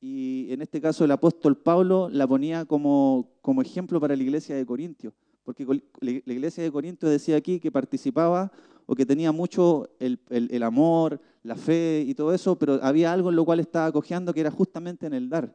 y 0.00 0.52
en 0.52 0.60
este 0.60 0.80
caso 0.80 1.04
el 1.04 1.12
apóstol 1.12 1.56
Pablo 1.56 2.08
la 2.10 2.26
ponía 2.26 2.64
como, 2.64 3.30
como 3.40 3.62
ejemplo 3.62 4.00
para 4.00 4.16
la 4.16 4.22
iglesia 4.22 4.56
de 4.56 4.66
Corintios, 4.66 5.14
porque 5.44 5.64
la 6.00 6.10
iglesia 6.10 6.62
de 6.64 6.72
Corintios 6.72 7.10
decía 7.10 7.36
aquí 7.36 7.60
que 7.60 7.70
participaba 7.70 8.50
o 8.86 8.94
que 8.94 9.06
tenía 9.06 9.32
mucho 9.32 9.88
el, 10.00 10.20
el, 10.28 10.62
amor, 10.62 11.20
la 11.42 11.54
fe 11.54 12.04
y 12.06 12.14
todo 12.14 12.34
eso, 12.34 12.58
pero 12.58 12.80
había 12.82 13.12
algo 13.12 13.30
en 13.30 13.36
lo 13.36 13.44
cual 13.44 13.60
estaba 13.60 13.90
cojeando 13.92 14.34
que 14.34 14.40
era 14.40 14.50
justamente 14.50 15.06
en 15.06 15.14
el 15.14 15.30
dar. 15.30 15.54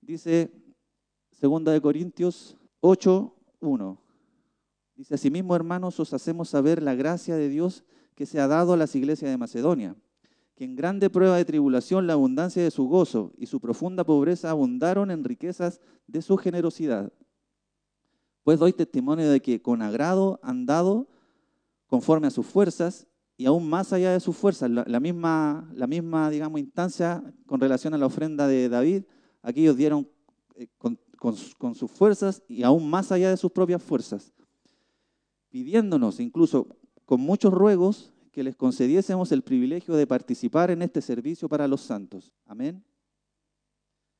Dice 0.00 0.52
Segunda 1.32 1.72
de 1.72 1.80
Corintios 1.80 2.56
8, 2.80 3.34
1. 3.60 4.02
Dice, 4.94 5.14
asimismo, 5.14 5.56
hermanos, 5.56 5.98
os 5.98 6.14
hacemos 6.14 6.50
saber 6.50 6.82
la 6.82 6.94
gracia 6.94 7.36
de 7.36 7.48
Dios 7.48 7.84
que 8.14 8.26
se 8.26 8.38
ha 8.38 8.46
dado 8.46 8.74
a 8.74 8.76
las 8.76 8.94
iglesias 8.94 9.30
de 9.30 9.36
Macedonia 9.36 9.96
que 10.56 10.64
en 10.64 10.74
grande 10.74 11.10
prueba 11.10 11.36
de 11.36 11.44
tribulación 11.44 12.06
la 12.06 12.14
abundancia 12.14 12.62
de 12.62 12.70
su 12.70 12.88
gozo 12.88 13.32
y 13.36 13.46
su 13.46 13.60
profunda 13.60 14.04
pobreza 14.04 14.50
abundaron 14.50 15.10
en 15.10 15.22
riquezas 15.22 15.80
de 16.06 16.22
su 16.22 16.38
generosidad. 16.38 17.12
Pues 18.42 18.58
doy 18.58 18.72
testimonio 18.72 19.28
de 19.30 19.40
que 19.40 19.60
con 19.60 19.82
agrado 19.82 20.40
han 20.42 20.64
dado 20.64 21.08
conforme 21.86 22.28
a 22.28 22.30
sus 22.30 22.46
fuerzas 22.46 23.06
y 23.36 23.44
aún 23.44 23.68
más 23.68 23.92
allá 23.92 24.12
de 24.12 24.20
sus 24.20 24.34
fuerzas, 24.34 24.70
la, 24.70 24.98
misma, 24.98 25.68
la 25.74 25.86
misma, 25.86 26.30
digamos, 26.30 26.58
instancia 26.58 27.22
con 27.44 27.60
relación 27.60 27.92
a 27.92 27.98
la 27.98 28.06
ofrenda 28.06 28.48
de 28.48 28.70
David, 28.70 29.02
aquí 29.42 29.60
ellos 29.60 29.76
dieron 29.76 30.08
eh, 30.54 30.68
con, 30.78 30.98
con 31.18 31.74
sus 31.74 31.90
fuerzas 31.90 32.42
y 32.48 32.62
aún 32.62 32.88
más 32.88 33.12
allá 33.12 33.28
de 33.28 33.36
sus 33.36 33.52
propias 33.52 33.82
fuerzas, 33.82 34.32
pidiéndonos 35.50 36.18
incluso 36.18 36.66
con 37.04 37.20
muchos 37.20 37.52
ruegos 37.52 38.14
que 38.36 38.44
les 38.44 38.54
concediésemos 38.54 39.32
el 39.32 39.40
privilegio 39.40 39.94
de 39.94 40.06
participar 40.06 40.70
en 40.70 40.82
este 40.82 41.00
servicio 41.00 41.48
para 41.48 41.66
los 41.66 41.80
santos. 41.80 42.34
Amén. 42.44 42.84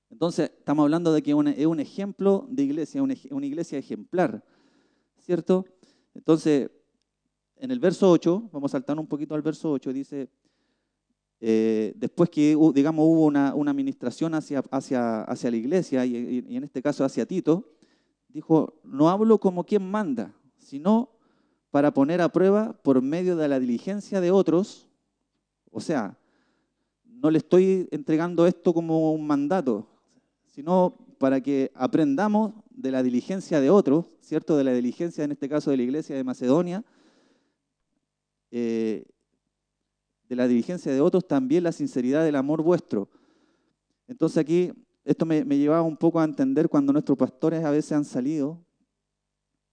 Entonces, 0.08 0.52
estamos 0.56 0.84
hablando 0.84 1.12
de 1.12 1.22
que 1.22 1.32
es 1.32 1.66
un 1.66 1.80
ejemplo 1.80 2.46
de 2.48 2.62
iglesia, 2.62 3.02
una 3.02 3.46
iglesia 3.46 3.78
ejemplar, 3.78 4.42
¿cierto? 5.18 5.66
Entonces, 6.14 6.70
en 7.56 7.70
el 7.70 7.78
verso 7.78 8.10
8, 8.10 8.48
vamos 8.54 8.70
a 8.70 8.78
saltar 8.78 8.98
un 8.98 9.06
poquito 9.06 9.34
al 9.34 9.42
verso 9.42 9.70
8, 9.70 9.92
dice, 9.92 10.30
eh, 11.38 11.92
después 11.94 12.30
que, 12.30 12.56
digamos, 12.72 13.04
hubo 13.06 13.26
una, 13.26 13.50
administración 13.50 14.32
hacia, 14.32 14.60
hacia, 14.70 15.24
hacia 15.24 15.50
la 15.50 15.56
iglesia, 15.58 16.06
y, 16.06 16.42
y 16.48 16.56
en 16.56 16.64
este 16.64 16.80
caso 16.80 17.04
hacia 17.04 17.26
Tito, 17.26 17.70
dijo, 18.30 18.80
no 18.82 19.10
hablo 19.10 19.38
como 19.38 19.66
quien 19.66 19.90
manda, 19.90 20.34
sino 20.56 21.15
para 21.76 21.92
poner 21.92 22.22
a 22.22 22.30
prueba 22.30 22.72
por 22.72 23.02
medio 23.02 23.36
de 23.36 23.48
la 23.48 23.60
diligencia 23.60 24.22
de 24.22 24.30
otros. 24.30 24.88
O 25.70 25.78
sea, 25.78 26.18
no 27.04 27.30
le 27.30 27.36
estoy 27.36 27.86
entregando 27.90 28.46
esto 28.46 28.72
como 28.72 29.12
un 29.12 29.26
mandato, 29.26 29.86
sino 30.46 30.96
para 31.18 31.42
que 31.42 31.70
aprendamos 31.74 32.54
de 32.70 32.90
la 32.90 33.02
diligencia 33.02 33.60
de 33.60 33.68
otros, 33.68 34.06
¿cierto? 34.22 34.56
De 34.56 34.64
la 34.64 34.72
diligencia, 34.72 35.22
en 35.22 35.32
este 35.32 35.50
caso, 35.50 35.70
de 35.70 35.76
la 35.76 35.82
iglesia 35.82 36.16
de 36.16 36.24
Macedonia, 36.24 36.82
eh, 38.50 39.04
de 40.30 40.34
la 40.34 40.48
diligencia 40.48 40.90
de 40.90 41.02
otros, 41.02 41.28
también 41.28 41.62
la 41.62 41.72
sinceridad 41.72 42.24
del 42.24 42.36
amor 42.36 42.62
vuestro. 42.62 43.10
Entonces 44.08 44.38
aquí, 44.38 44.72
esto 45.04 45.26
me, 45.26 45.44
me 45.44 45.58
llevaba 45.58 45.82
un 45.82 45.98
poco 45.98 46.20
a 46.20 46.24
entender 46.24 46.70
cuando 46.70 46.94
nuestros 46.94 47.18
pastores 47.18 47.62
a 47.66 47.70
veces 47.70 47.92
han 47.92 48.06
salido 48.06 48.65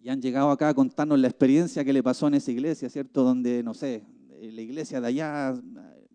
y 0.03 0.09
han 0.09 0.21
llegado 0.21 0.51
acá 0.51 0.67
a 0.67 0.73
contarnos 0.73 1.17
la 1.17 1.29
experiencia 1.29 1.85
que 1.85 1.93
le 1.93 2.03
pasó 2.03 2.27
en 2.27 2.33
esa 2.33 2.51
iglesia, 2.51 2.89
¿cierto? 2.89 3.23
Donde, 3.23 3.63
no 3.63 3.73
sé, 3.73 4.03
la 4.41 4.61
iglesia 4.61 4.99
de 4.99 5.07
allá 5.07 5.55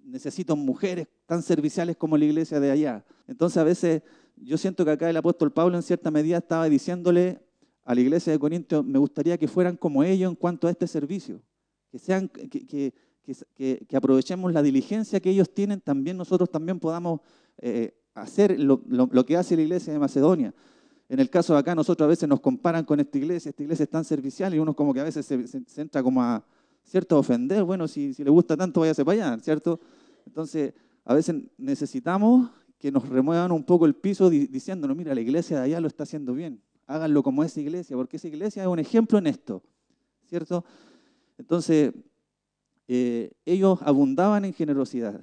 necesita 0.04 0.54
mujeres 0.54 1.06
tan 1.24 1.42
serviciales 1.42 1.96
como 1.96 2.18
la 2.18 2.26
iglesia 2.26 2.60
de 2.60 2.70
allá. 2.70 3.02
Entonces 3.26 3.56
a 3.56 3.64
veces 3.64 4.02
yo 4.36 4.58
siento 4.58 4.84
que 4.84 4.90
acá 4.90 5.08
el 5.08 5.16
apóstol 5.16 5.54
Pablo 5.54 5.74
en 5.74 5.82
cierta 5.82 6.10
medida 6.10 6.36
estaba 6.36 6.68
diciéndole 6.68 7.40
a 7.82 7.94
la 7.94 8.00
iglesia 8.02 8.30
de 8.30 8.38
Corintios, 8.38 8.84
me 8.84 8.98
gustaría 8.98 9.38
que 9.38 9.48
fueran 9.48 9.74
como 9.74 10.04
ellos 10.04 10.28
en 10.28 10.36
cuanto 10.36 10.68
a 10.68 10.70
este 10.70 10.86
servicio, 10.86 11.40
que, 11.90 11.98
sean, 11.98 12.28
que, 12.28 12.92
que, 13.26 13.96
aprovechemos 13.96 14.52
la 14.52 14.62
diligencia 14.62 15.18
que 15.18 15.30
ellos 15.30 15.54
tienen, 15.54 15.80
también 15.80 16.18
nosotros 16.18 16.50
también 16.50 16.78
podamos 16.78 17.20
eh, 17.56 17.94
hacer 18.12 18.60
lo, 18.60 18.82
lo 18.86 19.24
que 19.24 19.38
hace 19.38 19.56
la 19.56 19.62
iglesia 19.62 19.94
de 19.94 19.98
Macedonia. 19.98 20.54
En 21.08 21.20
el 21.20 21.30
caso 21.30 21.54
de 21.54 21.60
acá, 21.60 21.74
nosotros 21.74 22.04
a 22.04 22.08
veces 22.08 22.28
nos 22.28 22.40
comparan 22.40 22.84
con 22.84 23.00
esta 23.00 23.16
iglesia, 23.16 23.48
esta 23.48 23.62
iglesia 23.62 23.84
es 23.84 23.88
tan 23.88 24.04
servicial 24.04 24.54
y 24.54 24.58
uno 24.58 24.74
como 24.74 24.92
que 24.92 25.00
a 25.00 25.04
veces 25.04 25.24
se, 25.24 25.80
entra 25.80 26.02
como 26.02 26.22
a, 26.22 26.44
¿cierto?, 26.84 27.18
ofender. 27.18 27.64
Bueno, 27.64 27.88
si, 27.88 28.12
le 28.12 28.30
gusta 28.30 28.56
tanto, 28.56 28.80
váyase 28.80 29.04
para 29.04 29.30
allá, 29.30 29.42
¿cierto? 29.42 29.80
Entonces, 30.26 30.74
a 31.04 31.14
veces 31.14 31.36
necesitamos 31.56 32.50
que 32.78 32.92
nos 32.92 33.08
remuevan 33.08 33.52
un 33.52 33.64
poco 33.64 33.86
el 33.86 33.94
piso 33.94 34.28
diciéndonos, 34.28 34.96
mira, 34.96 35.14
la 35.14 35.20
iglesia 35.22 35.58
de 35.58 35.64
allá 35.64 35.80
lo 35.80 35.88
está 35.88 36.02
haciendo 36.02 36.34
bien, 36.34 36.60
háganlo 36.86 37.22
como 37.22 37.42
esa 37.42 37.60
iglesia, 37.60 37.96
porque 37.96 38.18
esa 38.18 38.28
iglesia 38.28 38.62
es 38.62 38.68
un 38.68 38.78
ejemplo 38.78 39.18
en 39.18 39.28
esto, 39.28 39.62
¿cierto? 40.26 40.64
Entonces, 41.38 41.94
eh, 42.86 43.32
ellos 43.46 43.80
abundaban 43.82 44.44
en 44.44 44.52
generosidad. 44.52 45.20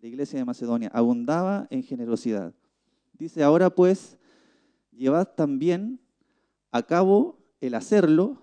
La 0.00 0.08
iglesia 0.08 0.38
de 0.38 0.44
Macedonia 0.44 0.90
abundaba 0.92 1.66
en 1.70 1.82
generosidad. 1.82 2.54
Dice, 3.22 3.44
ahora 3.44 3.70
pues, 3.70 4.18
llevad 4.90 5.28
también 5.36 6.00
a 6.72 6.82
cabo 6.82 7.38
el 7.60 7.74
hacerlo 7.74 8.36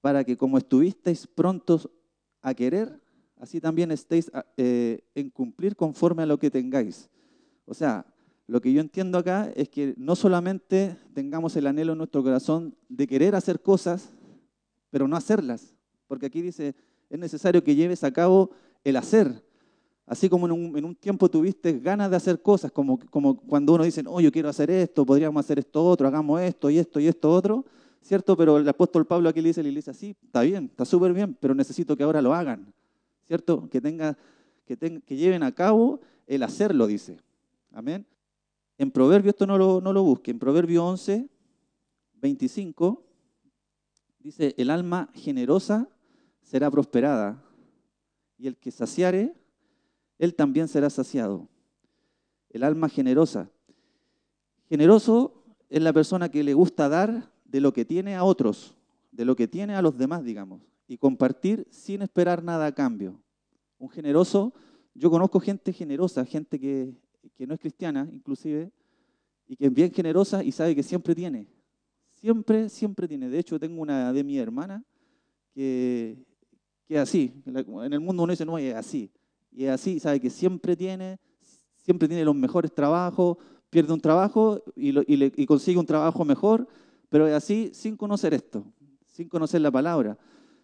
para 0.00 0.24
que 0.24 0.36
como 0.36 0.58
estuvisteis 0.58 1.28
prontos 1.28 1.88
a 2.42 2.52
querer, 2.52 3.00
así 3.36 3.60
también 3.60 3.92
estéis 3.92 4.28
eh, 4.56 5.04
en 5.14 5.30
cumplir 5.30 5.76
conforme 5.76 6.24
a 6.24 6.26
lo 6.26 6.40
que 6.40 6.50
tengáis. 6.50 7.08
O 7.64 7.74
sea, 7.74 8.12
lo 8.48 8.60
que 8.60 8.72
yo 8.72 8.80
entiendo 8.80 9.18
acá 9.18 9.52
es 9.54 9.68
que 9.68 9.94
no 9.96 10.16
solamente 10.16 10.96
tengamos 11.14 11.54
el 11.54 11.68
anhelo 11.68 11.92
en 11.92 11.98
nuestro 11.98 12.24
corazón 12.24 12.74
de 12.88 13.06
querer 13.06 13.36
hacer 13.36 13.62
cosas, 13.62 14.10
pero 14.90 15.06
no 15.06 15.16
hacerlas, 15.16 15.76
porque 16.08 16.26
aquí 16.26 16.42
dice, 16.42 16.74
es 17.08 17.18
necesario 17.20 17.62
que 17.62 17.76
lleves 17.76 18.02
a 18.02 18.12
cabo 18.12 18.50
el 18.82 18.96
hacer, 18.96 19.44
Así 20.08 20.30
como 20.30 20.46
en 20.46 20.84
un, 20.86 20.94
tiempo 20.94 21.28
tuviste 21.28 21.80
ganas 21.80 22.10
de 22.10 22.16
hacer 22.16 22.40
cosas, 22.40 22.72
como, 22.72 22.98
cuando 23.46 23.74
uno 23.74 23.84
dice, 23.84 24.02
oh, 24.06 24.22
yo 24.22 24.32
quiero 24.32 24.48
hacer 24.48 24.70
esto, 24.70 25.04
podríamos 25.04 25.44
hacer 25.44 25.58
esto 25.58 25.84
otro, 25.84 26.08
hagamos 26.08 26.40
esto 26.40 26.70
y 26.70 26.78
esto 26.78 26.98
y 26.98 27.06
esto 27.06 27.30
otro, 27.30 27.66
¿cierto? 28.00 28.34
Pero 28.34 28.56
el 28.56 28.66
apóstol 28.66 29.06
Pablo 29.06 29.28
aquí 29.28 29.42
le 29.42 29.48
dice 29.48 29.60
a 29.60 29.64
la 29.64 29.68
iglesia, 29.68 29.92
sí, 29.92 30.16
está 30.24 30.40
bien, 30.40 30.64
está 30.64 30.86
súper 30.86 31.12
bien, 31.12 31.36
pero 31.38 31.54
necesito 31.54 31.94
que 31.94 32.04
ahora 32.04 32.22
lo 32.22 32.32
hagan, 32.32 32.72
¿cierto? 33.26 33.68
Que, 33.68 33.82
tenga, 33.82 34.16
que, 34.64 34.78
que 34.78 35.16
lleven 35.16 35.42
a 35.42 35.52
cabo 35.52 36.00
el 36.26 36.42
hacerlo, 36.42 36.86
dice. 36.86 37.18
Amén. 37.70 38.06
En 38.78 38.90
Proverbio, 38.90 39.28
esto 39.28 39.46
no 39.46 39.58
lo, 39.58 39.82
no 39.82 39.92
lo 39.92 40.02
busque, 40.04 40.30
en 40.30 40.38
Proverbio 40.38 40.86
11, 40.86 41.28
25, 42.14 43.04
dice, 44.20 44.54
el 44.56 44.70
alma 44.70 45.10
generosa 45.12 45.86
será 46.40 46.70
prosperada 46.70 47.44
y 48.38 48.46
el 48.46 48.56
que 48.56 48.70
saciare 48.70 49.34
él 50.18 50.34
también 50.34 50.68
será 50.68 50.90
saciado. 50.90 51.48
El 52.50 52.64
alma 52.64 52.88
generosa. 52.88 53.50
Generoso 54.68 55.44
es 55.68 55.82
la 55.82 55.92
persona 55.92 56.28
que 56.28 56.42
le 56.42 56.54
gusta 56.54 56.88
dar 56.88 57.32
de 57.44 57.60
lo 57.60 57.72
que 57.72 57.84
tiene 57.84 58.16
a 58.16 58.24
otros, 58.24 58.76
de 59.12 59.24
lo 59.24 59.36
que 59.36 59.48
tiene 59.48 59.74
a 59.74 59.82
los 59.82 59.96
demás, 59.96 60.24
digamos, 60.24 60.62
y 60.86 60.98
compartir 60.98 61.66
sin 61.70 62.02
esperar 62.02 62.42
nada 62.42 62.66
a 62.66 62.72
cambio. 62.72 63.20
Un 63.78 63.88
generoso, 63.88 64.52
yo 64.94 65.10
conozco 65.10 65.40
gente 65.40 65.72
generosa, 65.72 66.24
gente 66.24 66.58
que, 66.58 66.94
no 67.38 67.54
es 67.54 67.60
cristiana 67.60 68.08
inclusive, 68.12 68.70
y 69.46 69.56
que 69.56 69.66
es 69.66 69.72
bien 69.72 69.92
generosa 69.92 70.42
y 70.42 70.52
sabe 70.52 70.74
que 70.74 70.82
siempre 70.82 71.14
tiene. 71.14 71.46
Siempre, 72.12 72.68
siempre 72.68 73.06
tiene. 73.06 73.28
De 73.28 73.38
hecho, 73.38 73.58
tengo 73.58 73.80
una 73.80 74.12
de 74.12 74.24
mi 74.24 74.38
hermana 74.38 74.84
que, 75.54 76.18
que 76.86 76.96
es 76.96 77.00
así. 77.00 77.32
En 77.46 77.92
el 77.92 78.00
mundo 78.00 78.24
uno 78.24 78.32
dice, 78.32 78.44
no, 78.44 78.58
es 78.58 78.74
así. 78.74 79.10
Y 79.50 79.64
es 79.64 79.70
así, 79.70 80.00
sabe 80.00 80.20
que 80.20 80.30
siempre 80.30 80.76
tiene, 80.76 81.18
siempre 81.76 82.08
tiene 82.08 82.24
los 82.24 82.34
mejores 82.34 82.72
trabajos, 82.72 83.38
pierde 83.70 83.92
un 83.92 84.00
trabajo 84.00 84.62
y, 84.76 85.46
consigue 85.46 85.78
un 85.78 85.86
trabajo 85.86 86.24
mejor, 86.24 86.66
pero 87.08 87.26
así 87.34 87.70
sin 87.72 87.96
conocer 87.96 88.34
esto, 88.34 88.64
sin 89.06 89.28
conocer 89.28 89.60
la 89.60 89.70
palabra. 89.70 90.18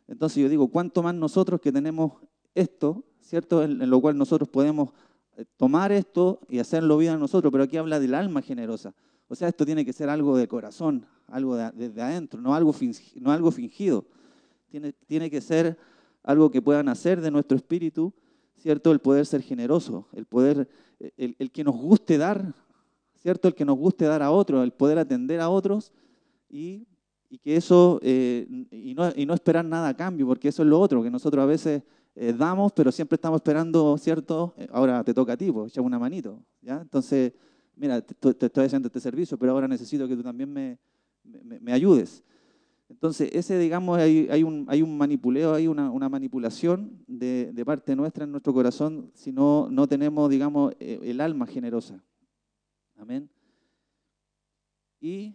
Entonces 0.06 0.42
yo 0.42 0.48
digo, 0.48 0.68
¿cuánto 0.68 1.02
más 1.02 1.14
nosotros 1.14 1.60
que 1.60 1.72
tenemos 1.72 2.12
esto, 2.54 3.04
¿cierto? 3.20 3.62
En, 3.62 3.88
lo 3.88 4.00
cual 4.00 4.16
nosotros 4.16 4.48
podemos 4.48 4.90
eh, 5.36 5.44
tomar 5.56 5.92
esto 5.92 6.40
y 6.48 6.58
hacerlo 6.58 6.98
vida 6.98 7.14
a 7.14 7.18
nosotros, 7.18 7.50
pero 7.50 7.64
aquí 7.64 7.76
habla 7.76 7.98
del 7.98 8.14
alma 8.14 8.42
generosa. 8.42 8.94
O 9.28 9.34
sea, 9.34 9.48
esto 9.48 9.64
tiene 9.64 9.84
que 9.84 9.92
ser 9.92 10.10
algo 10.10 10.36
de 10.36 10.46
corazón, 10.46 11.06
algo 11.26 11.56
de, 11.56 11.70
desde 11.72 12.02
adentro, 12.02 12.40
no 12.40 12.54
algo, 12.54 12.72
fingido, 12.72 13.20
no 13.22 13.32
algo 13.32 13.50
fingido. 13.50 14.04
Tiene, 14.68 14.92
tiene 14.92 15.30
que 15.30 15.40
ser 15.40 15.78
algo 16.22 16.50
que 16.50 16.60
pueda 16.60 16.82
nacer 16.82 17.20
de 17.20 17.30
nuestro 17.30 17.56
espíritu, 17.56 18.12
¿cierto? 18.56 18.92
El 18.92 19.00
poder 19.00 19.26
ser 19.26 19.42
generoso, 19.42 20.08
el 20.12 20.26
poder, 20.26 20.68
el, 21.16 21.36
el 21.38 21.50
que 21.50 21.64
nos 21.64 21.76
guste 21.76 22.18
dar, 22.18 22.54
¿cierto? 23.16 23.48
El 23.48 23.54
que 23.54 23.64
nos 23.64 23.76
guste 23.76 24.04
dar 24.04 24.22
a 24.22 24.30
otros, 24.30 24.62
el 24.62 24.72
poder 24.72 24.98
atender 24.98 25.40
a 25.40 25.48
otros 25.48 25.92
y, 26.48 26.86
y 27.30 27.38
que 27.38 27.56
eso, 27.56 27.98
eh, 28.02 28.46
y, 28.70 28.94
no, 28.94 29.10
y, 29.16 29.26
no, 29.26 29.34
esperar 29.34 29.64
nada 29.64 29.88
a 29.88 29.96
cambio, 29.96 30.26
porque 30.26 30.48
eso 30.48 30.62
es 30.62 30.68
lo 30.68 30.78
otro, 30.78 31.02
que 31.02 31.10
nosotros 31.10 31.42
a 31.42 31.46
veces 31.46 31.82
eh, 32.14 32.32
damos, 32.32 32.72
pero 32.72 32.92
siempre 32.92 33.16
estamos 33.16 33.38
esperando, 33.38 33.98
¿cierto? 33.98 34.54
Eh, 34.56 34.68
ahora 34.70 35.02
te 35.02 35.12
toca 35.12 35.32
a 35.32 35.36
ti, 35.36 35.50
pues, 35.50 35.72
echa 35.72 35.80
una 35.80 35.98
manito, 35.98 36.40
¿ya? 36.62 36.80
Entonces, 36.80 37.32
mira, 37.74 38.00
te, 38.00 38.34
te, 38.34 38.46
estoy 38.46 38.66
haciendo 38.66 38.86
este 38.86 39.00
servicio, 39.00 39.36
pero 39.36 39.52
ahora 39.52 39.66
necesito 39.66 40.06
que 40.06 40.14
tú 40.14 40.22
también 40.22 40.52
me, 40.52 40.78
me, 41.24 41.58
me 41.58 41.72
ayudes. 41.72 42.22
Entonces, 42.94 43.28
ese, 43.32 43.58
digamos, 43.58 43.98
hay, 43.98 44.42
un, 44.44 44.66
hay 44.68 44.80
un 44.80 44.96
manipuleo, 44.96 45.52
hay 45.52 45.66
una, 45.66 45.90
una 45.90 46.08
manipulación 46.08 47.04
de, 47.08 47.52
de, 47.52 47.64
parte 47.64 47.96
nuestra 47.96 48.24
en 48.24 48.30
nuestro 48.30 48.54
corazón 48.54 49.10
si 49.14 49.32
no, 49.32 49.68
no 49.68 49.88
tenemos, 49.88 50.30
digamos, 50.30 50.72
el 50.78 51.20
alma 51.20 51.44
generosa. 51.46 52.00
Amén. 52.96 53.28
Y, 55.00 55.34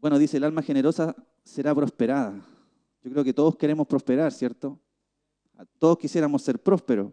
bueno, 0.00 0.18
dice, 0.18 0.36
el 0.36 0.44
alma 0.44 0.62
generosa 0.62 1.16
será 1.42 1.74
prosperada. 1.74 2.34
Yo 3.02 3.10
creo 3.10 3.24
que 3.24 3.32
todos 3.32 3.56
queremos 3.56 3.86
prosperar, 3.86 4.30
¿cierto? 4.30 4.78
Todos 5.78 5.96
quisiéramos 5.96 6.42
ser 6.42 6.58
prósperos. 6.58 7.10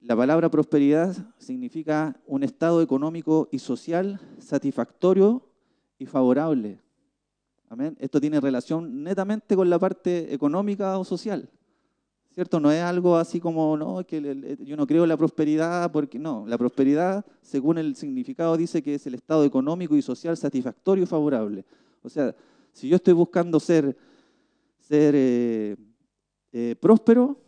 La 0.00 0.16
palabra 0.16 0.50
prosperidad 0.50 1.14
significa 1.36 2.18
un 2.26 2.42
estado 2.42 2.80
económico 2.80 3.48
y 3.52 3.58
social 3.58 4.18
satisfactorio 4.38 5.46
y 5.98 6.06
favorable. 6.06 6.80
Amén. 7.72 7.96
Esto 8.00 8.20
tiene 8.20 8.38
relación 8.38 9.02
netamente 9.02 9.56
con 9.56 9.70
la 9.70 9.78
parte 9.78 10.34
económica 10.34 10.98
o 10.98 11.06
social. 11.06 11.48
¿Cierto? 12.34 12.60
No 12.60 12.70
es 12.70 12.82
algo 12.82 13.16
así 13.16 13.40
como, 13.40 13.78
no, 13.78 14.04
que 14.06 14.58
yo 14.60 14.76
no 14.76 14.86
creo 14.86 15.04
en 15.04 15.08
la 15.08 15.16
prosperidad, 15.16 15.90
porque 15.90 16.18
no, 16.18 16.44
la 16.46 16.58
prosperidad, 16.58 17.24
según 17.40 17.78
el 17.78 17.96
significado, 17.96 18.58
dice 18.58 18.82
que 18.82 18.96
es 18.96 19.06
el 19.06 19.14
estado 19.14 19.42
económico 19.46 19.96
y 19.96 20.02
social 20.02 20.36
satisfactorio 20.36 21.04
y 21.04 21.06
favorable. 21.06 21.64
O 22.02 22.10
sea, 22.10 22.36
si 22.74 22.90
yo 22.90 22.96
estoy 22.96 23.14
buscando 23.14 23.58
ser, 23.58 23.96
ser 24.78 25.14
eh, 25.16 25.76
eh, 26.52 26.76
próspero, 26.78 27.38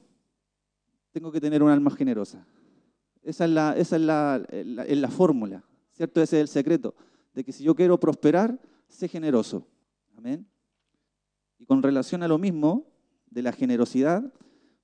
tengo 1.12 1.31
que 1.31 1.40
tener 1.43 1.62
un 1.62 1.69
alma 1.69 1.90
generosa. 1.90 2.47
Esa 3.23 3.45
es 3.45 3.50
la, 3.50 3.76
esa 3.76 3.97
es 3.97 4.02
la, 4.02 4.43
la, 4.50 4.87
la 4.87 5.09
fórmula, 5.11 5.62
¿cierto? 5.93 6.23
Ese 6.23 6.38
es 6.38 6.40
el 6.40 6.49
secreto, 6.49 6.95
de 7.35 7.45
que 7.45 7.52
si 7.52 7.62
yo 7.62 7.75
quiero 7.75 8.00
prosperar, 8.00 8.59
sé 8.88 9.07
generoso. 9.07 9.66
Amén. 10.16 10.47
Y 11.59 11.66
con 11.66 11.83
relación 11.83 12.23
a 12.23 12.28
lo 12.28 12.38
mismo, 12.38 12.87
de 13.30 13.42
la 13.42 13.52
generosidad, 13.52 14.33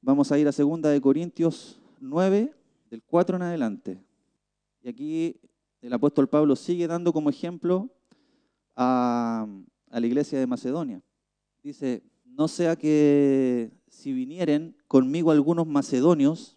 Vamos 0.02 0.32
a 0.32 0.38
ir 0.38 0.48
a 0.48 0.52
2 0.52 0.80
de 0.80 1.00
Corintios 1.02 1.78
9, 2.00 2.54
del 2.90 3.02
4 3.02 3.36
en 3.36 3.42
adelante. 3.42 4.02
Y 4.82 4.88
aquí 4.88 5.36
el 5.82 5.92
apóstol 5.92 6.26
Pablo 6.26 6.56
sigue 6.56 6.86
dando 6.86 7.12
como 7.12 7.28
ejemplo 7.28 7.90
a, 8.74 9.46
a 9.90 10.00
la 10.00 10.06
iglesia 10.06 10.38
de 10.38 10.46
Macedonia. 10.46 11.02
Dice, 11.62 12.02
no 12.24 12.48
sea 12.48 12.76
que 12.76 13.70
si 13.88 14.14
vinieren 14.14 14.74
conmigo 14.88 15.30
algunos 15.30 15.66
macedonios 15.66 16.56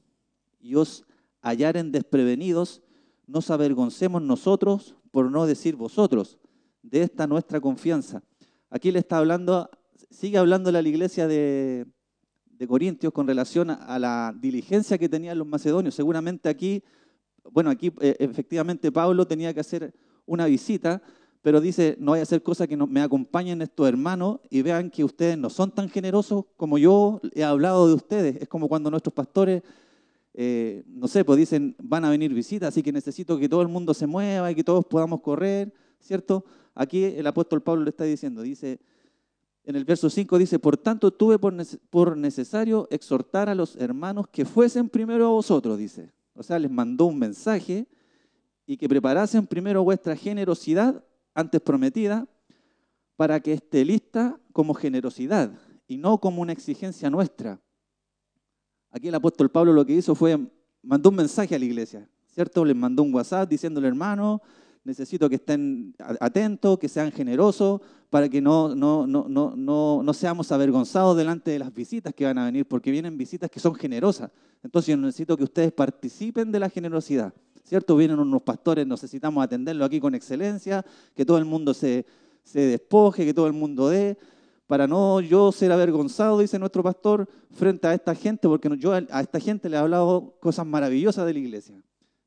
y 0.61 0.75
os 0.75 1.05
hallaren 1.41 1.91
desprevenidos, 1.91 2.81
nos 3.27 3.51
avergoncemos 3.51 4.21
nosotros 4.21 4.95
por 5.11 5.29
no 5.29 5.45
decir 5.45 5.75
vosotros 5.75 6.37
de 6.81 7.01
esta 7.01 7.27
nuestra 7.27 7.59
confianza. 7.59 8.23
Aquí 8.73 8.91
le 8.91 8.97
está 8.97 9.19
hablando, 9.19 9.69
sigue 10.09 10.39
hablando 10.39 10.71
la 10.71 10.81
iglesia 10.81 11.27
de, 11.27 11.85
de 12.57 12.67
Corintios 12.67 13.13
con 13.13 13.27
relación 13.27 13.69
a 13.69 13.99
la 13.99 14.33
diligencia 14.35 14.97
que 14.97 15.07
tenían 15.07 15.37
los 15.37 15.45
macedonios. 15.45 15.93
Seguramente 15.93 16.49
aquí, 16.49 16.83
bueno, 17.51 17.69
aquí 17.69 17.93
eh, 18.01 18.15
efectivamente 18.17 18.91
Pablo 18.91 19.27
tenía 19.27 19.53
que 19.53 19.59
hacer 19.59 19.93
una 20.25 20.47
visita, 20.47 21.03
pero 21.43 21.61
dice, 21.61 21.97
no 21.99 22.13
vaya 22.13 22.21
a 22.21 22.23
hacer 22.23 22.41
cosa 22.41 22.65
que 22.65 22.75
no, 22.75 22.87
me 22.87 23.01
acompañen 23.01 23.61
estos 23.61 23.87
hermanos 23.87 24.39
y 24.49 24.63
vean 24.63 24.89
que 24.89 25.03
ustedes 25.03 25.37
no 25.37 25.51
son 25.51 25.69
tan 25.69 25.87
generosos 25.87 26.45
como 26.57 26.79
yo 26.79 27.21
he 27.35 27.43
hablado 27.43 27.87
de 27.87 27.93
ustedes. 27.93 28.37
Es 28.41 28.47
como 28.47 28.67
cuando 28.67 28.89
nuestros 28.89 29.13
pastores, 29.13 29.61
eh, 30.33 30.81
no 30.87 31.07
sé, 31.07 31.23
pues 31.23 31.37
dicen, 31.37 31.75
van 31.77 32.05
a 32.05 32.09
venir 32.09 32.33
visitas, 32.33 32.69
así 32.69 32.81
que 32.81 32.91
necesito 32.91 33.37
que 33.37 33.47
todo 33.47 33.61
el 33.61 33.67
mundo 33.67 33.93
se 33.93 34.07
mueva 34.07 34.49
y 34.49 34.55
que 34.55 34.63
todos 34.63 34.83
podamos 34.83 35.21
correr, 35.21 35.71
¿cierto? 35.99 36.43
Aquí 36.75 37.03
el 37.03 37.27
apóstol 37.27 37.61
Pablo 37.61 37.83
le 37.83 37.89
está 37.91 38.03
diciendo, 38.03 38.41
dice, 38.41 38.79
en 39.63 39.75
el 39.75 39.85
verso 39.85 40.09
5 40.09 40.37
dice, 40.37 40.59
por 40.59 40.77
tanto 40.77 41.11
tuve 41.11 41.39
por 41.39 42.17
necesario 42.17 42.87
exhortar 42.91 43.47
a 43.47 43.55
los 43.55 43.75
hermanos 43.77 44.27
que 44.27 44.43
fuesen 44.45 44.89
primero 44.89 45.25
a 45.25 45.31
vosotros, 45.31 45.77
dice. 45.77 46.11
O 46.35 46.43
sea, 46.43 46.59
les 46.59 46.71
mandó 46.71 47.05
un 47.05 47.19
mensaje 47.19 47.87
y 48.65 48.77
que 48.77 48.89
preparasen 48.89 49.45
primero 49.45 49.83
vuestra 49.83 50.15
generosidad 50.15 51.03
antes 51.33 51.61
prometida 51.61 52.27
para 53.15 53.39
que 53.39 53.53
esté 53.53 53.85
lista 53.85 54.39
como 54.51 54.73
generosidad 54.73 55.51
y 55.87 55.97
no 55.97 56.17
como 56.17 56.41
una 56.41 56.53
exigencia 56.53 57.09
nuestra. 57.09 57.61
Aquí 58.89 59.07
el 59.07 59.15
apóstol 59.15 59.49
Pablo 59.49 59.73
lo 59.73 59.85
que 59.85 59.93
hizo 59.93 60.15
fue, 60.15 60.39
mandó 60.81 61.09
un 61.09 61.15
mensaje 61.15 61.55
a 61.55 61.59
la 61.59 61.65
iglesia, 61.65 62.09
¿cierto? 62.27 62.65
Les 62.65 62.75
mandó 62.75 63.03
un 63.03 63.13
WhatsApp 63.13 63.49
diciéndole, 63.49 63.87
hermano, 63.87 64.41
necesito 64.83 65.29
que 65.29 65.35
estén 65.35 65.95
atentos, 66.19 66.77
que 66.77 66.89
sean 66.89 67.11
generosos, 67.11 67.81
para 68.09 68.29
que 68.29 68.41
no, 68.41 68.75
no, 68.75 69.07
no, 69.07 69.27
no, 69.27 70.03
no 70.03 70.13
seamos 70.13 70.51
avergonzados 70.51 71.17
delante 71.17 71.51
de 71.51 71.59
las 71.59 71.73
visitas 71.73 72.13
que 72.13 72.25
van 72.25 72.37
a 72.37 72.45
venir, 72.45 72.65
porque 72.65 72.91
vienen 72.91 73.17
visitas 73.17 73.49
que 73.49 73.59
son 73.59 73.73
generosas. 73.75 74.29
Entonces 74.61 74.91
yo 74.91 74.97
necesito 74.97 75.35
que 75.35 75.43
ustedes 75.43 75.71
participen 75.71 76.51
de 76.51 76.59
la 76.59 76.69
generosidad. 76.69 77.33
¿Cierto? 77.63 77.95
Vienen 77.95 78.19
unos 78.19 78.41
pastores, 78.41 78.85
necesitamos 78.85 79.43
atenderlo 79.43 79.85
aquí 79.85 79.99
con 79.99 80.13
excelencia, 80.13 80.85
que 81.15 81.25
todo 81.25 81.37
el 81.37 81.45
mundo 81.45 81.73
se, 81.73 82.05
se 82.43 82.59
despoje, 82.59 83.25
que 83.25 83.33
todo 83.33 83.47
el 83.47 83.53
mundo 83.53 83.87
dé, 83.87 84.17
para 84.67 84.85
no 84.85 85.21
yo 85.21 85.51
ser 85.51 85.71
avergonzado, 85.71 86.39
dice 86.39 86.59
nuestro 86.59 86.83
pastor, 86.83 87.27
frente 87.51 87.87
a 87.87 87.93
esta 87.93 88.13
gente, 88.15 88.47
porque 88.47 88.69
yo 88.77 88.91
a 88.91 89.21
esta 89.21 89.39
gente 89.39 89.69
le 89.69 89.77
he 89.77 89.79
hablado 89.79 90.35
cosas 90.39 90.65
maravillosas 90.65 91.25
de 91.25 91.33
la 91.33 91.39
iglesia. 91.39 91.81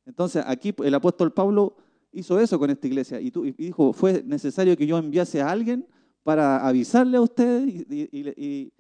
Entonces 0.07 0.43
aquí 0.47 0.75
el 0.85 0.95
apóstol 0.95 1.33
Pablo 1.33 1.77
hizo 2.17 2.41
eso 2.41 2.59
con 2.59 2.71
esta 2.71 2.87
iglesia 2.87 3.21
y, 3.21 3.31
dijo, 3.31 3.93
fue 3.93 4.23
necesario 4.25 4.77
que 4.77 4.87
yo 4.87 4.97
enviase 4.99 5.43
a 5.43 5.51
alguien 5.51 5.87
para 6.23 6.67
avisarle 6.67 7.19
a 7.19 7.21
ustedes 7.21 7.87
y, 7.89 8.73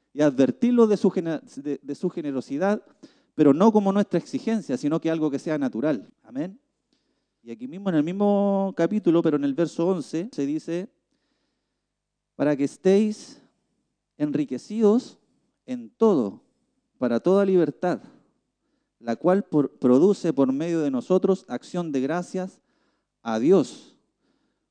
su, 0.96 1.10
de, 1.82 1.94
su 1.94 2.10
generosidad, 2.10 2.82
pero 3.34 3.52
no 3.52 3.70
como 3.70 3.92
nuestra 3.92 4.18
exigencia, 4.18 4.76
sino 4.76 5.00
que 5.00 5.10
algo 5.10 5.30
que 5.30 5.38
sea 5.38 5.58
natural. 5.58 6.10
Amén. 6.22 6.58
Y 7.42 7.50
aquí 7.52 7.68
mismo, 7.68 7.90
en 7.90 7.96
el 7.96 8.02
mismo 8.02 8.72
capítulo, 8.76 9.22
pero 9.22 9.36
en 9.36 9.44
el 9.44 9.54
verso 9.54 9.86
11, 9.86 10.30
se 10.32 10.46
dice, 10.46 10.88
para 12.34 12.56
que 12.56 12.64
estéis 12.64 13.40
enriquecidos 14.16 15.18
en 15.66 15.90
todo, 15.90 16.40
para 16.98 17.20
toda 17.20 17.44
libertad, 17.44 18.00
la 18.98 19.14
cual 19.14 19.44
produce 19.44 20.32
por 20.32 20.52
medio 20.52 20.80
de 20.80 20.90
nosotros 20.90 21.44
acción 21.48 21.92
de 21.92 22.00
gracias 22.00 22.60
a 23.26 23.40
Dios, 23.40 23.98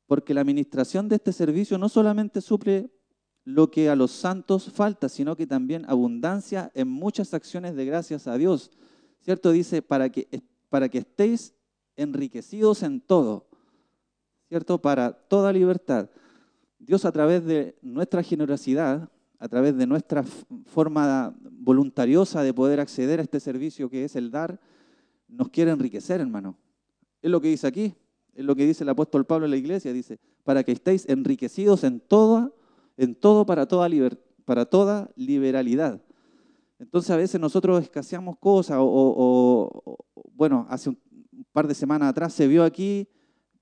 porque 0.08 0.34
la 0.34 0.40
administración 0.40 1.10
de 1.10 1.18
este 1.18 1.34
servicio 1.34 1.78
no 1.78 1.90
solamente 1.90 2.40
suple 2.40 2.90
lo 3.44 3.70
que 3.70 3.90
a 3.90 3.98
los 3.98 4.12
santos 4.12 4.72
falta, 4.72 5.10
sino 5.10 5.36
que 5.36 5.46
también 5.46 5.84
abundancia 5.90 6.72
en 6.74 6.88
muchas 6.88 7.34
acciones 7.34 7.76
de 7.76 7.86
gracias 7.86 8.28
a 8.28 8.38
Dios. 8.38 8.72
¿Cierto? 9.20 9.52
Dice, 9.52 9.82
para 9.82 10.10
que, 10.10 10.42
para 10.70 10.88
que 10.88 11.00
estéis 11.00 11.54
enriquecidos 11.98 12.82
en 12.84 13.02
todo, 13.02 13.50
¿cierto? 14.48 14.82
Para 14.82 15.12
toda 15.12 15.52
libertad. 15.52 16.10
Dios 16.80 17.04
a 17.04 17.12
través 17.12 17.44
de 17.44 17.78
nuestra 17.82 18.24
generosidad, 18.24 19.10
a 19.38 19.50
través 19.50 19.76
de 19.76 19.86
nuestra 19.86 20.24
forma 20.68 21.36
voluntariosa 21.42 22.42
de 22.42 22.54
poder 22.54 22.80
acceder 22.80 23.20
a 23.20 23.24
este 23.24 23.42
servicio 23.42 23.90
que 23.90 24.06
es 24.06 24.16
el 24.16 24.32
dar, 24.32 24.62
nos 25.28 25.50
quiere 25.50 25.72
enriquecer, 25.72 26.22
hermano. 26.22 26.58
Es 27.22 27.30
lo 27.30 27.42
que 27.42 27.50
dice 27.50 27.68
aquí. 27.68 27.94
Es 28.36 28.46
lo 28.46 28.56
que 28.56 28.68
dice 28.68 28.84
el 28.84 28.90
apóstol 28.90 29.26
Pablo 29.26 29.46
en 29.46 29.52
la 29.52 29.58
iglesia, 29.58 29.94
dice, 29.94 30.20
para 30.44 30.64
que 30.64 30.74
estéis 30.74 31.08
enriquecidos 31.08 31.84
en 31.86 32.02
todo, 32.02 32.56
en 32.98 33.16
todo 33.16 33.46
para 33.46 33.66
toda, 33.66 33.90
para 34.44 34.66
toda 34.66 35.10
liberalidad. 35.16 36.02
Entonces 36.80 37.10
a 37.12 37.18
veces 37.18 37.40
nosotros 37.40 37.82
escaseamos 37.82 38.38
cosas 38.38 38.78
o, 38.80 39.98
bueno, 40.34 40.68
hace 40.70 40.90
un 40.90 41.00
par 41.54 41.68
de 41.68 41.74
semanas 41.74 42.10
atrás 42.10 42.34
se 42.34 42.48
vio 42.48 42.66
aquí, 42.66 43.08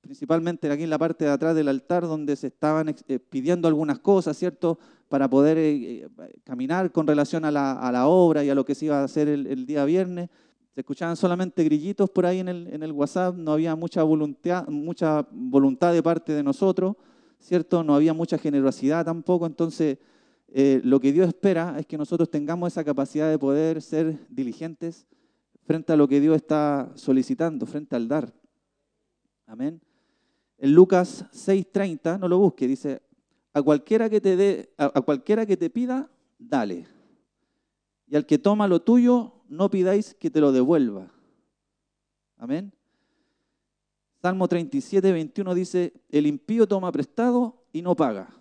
principalmente 0.01 0.69
aquí 0.71 0.83
en 0.83 0.89
la 0.89 0.97
parte 0.97 1.25
de 1.25 1.31
atrás 1.31 1.55
del 1.55 1.67
altar, 1.67 2.03
donde 2.03 2.35
se 2.35 2.47
estaban 2.47 2.95
eh, 3.07 3.19
pidiendo 3.19 3.67
algunas 3.67 3.99
cosas, 3.99 4.35
¿cierto? 4.35 4.79
Para 5.07 5.29
poder 5.29 5.57
eh, 5.59 6.09
caminar 6.43 6.91
con 6.91 7.05
relación 7.05 7.45
a 7.45 7.51
la, 7.51 8.07
obra 8.07 8.43
y 8.43 8.49
a 8.49 8.55
lo 8.55 8.65
que 8.65 8.73
se 8.73 8.85
iba 8.85 8.99
a 8.99 9.03
hacer 9.03 9.29
el, 9.29 9.65
día 9.67 9.85
viernes. 9.85 10.29
Se 10.73 10.81
escuchaban 10.81 11.15
solamente 11.15 11.63
grillitos 11.63 12.09
por 12.09 12.25
ahí 12.25 12.39
en 12.39 12.47
el, 12.47 12.91
WhatsApp, 12.91 13.35
no 13.35 13.53
había 13.53 13.75
mucha 13.75 14.01
voluntad, 14.01 14.67
mucha 14.67 15.27
voluntad 15.31 15.93
de 15.93 16.01
parte 16.01 16.33
de 16.33 16.41
nosotros, 16.41 16.95
¿cierto? 17.39 17.83
No 17.83 17.93
había 17.93 18.13
mucha 18.13 18.39
generosidad 18.39 19.05
tampoco, 19.05 19.45
entonces 19.45 19.99
eh, 20.47 20.81
lo 20.83 20.99
que 20.99 21.11
Dios 21.11 21.27
espera 21.27 21.75
es 21.77 21.85
que 21.85 21.97
nosotros 21.97 22.29
tengamos 22.31 22.73
esa 22.73 22.83
capacidad 22.83 23.29
de 23.29 23.37
poder 23.37 23.83
ser 23.83 24.17
diligentes 24.29 25.05
frente 25.63 25.93
a 25.93 25.95
lo 25.95 26.07
que 26.07 26.19
Dios 26.19 26.35
está 26.35 26.91
solicitando, 26.95 27.67
frente 27.67 27.95
al 27.95 28.07
dar. 28.07 28.33
Amén. 29.45 29.79
En 30.57 30.73
Lucas 30.73 31.25
6:30, 31.31 32.17
no 32.19 32.27
lo 32.27 32.39
busque, 32.39 32.67
dice, 32.67 33.01
a 33.53 33.61
cualquiera 33.61 34.09
que 34.09 34.19
te 34.19 34.35
dé, 34.35 34.73
a, 34.77 34.89
cualquiera 35.01 35.45
que 35.45 35.57
te 35.57 35.69
pida, 35.69 36.09
dale. 36.39 36.87
Y 38.07 38.15
al 38.15 38.25
que 38.25 38.37
toma 38.37 38.67
lo 38.67 38.81
tuyo, 38.81 39.42
no 39.53 39.69
pidáis 39.69 40.15
que 40.15 40.29
te 40.29 40.41
lo 40.41 40.51
devuelva. 40.51 41.11
Amén. 42.37 42.73
Salmo 44.21 44.47
37, 44.47 45.11
21 45.11 45.53
dice, 45.53 45.93
el 46.09 46.27
impío 46.27 46.67
toma 46.67 46.91
prestado 46.91 47.63
y 47.71 47.81
no 47.81 47.95
paga, 47.95 48.33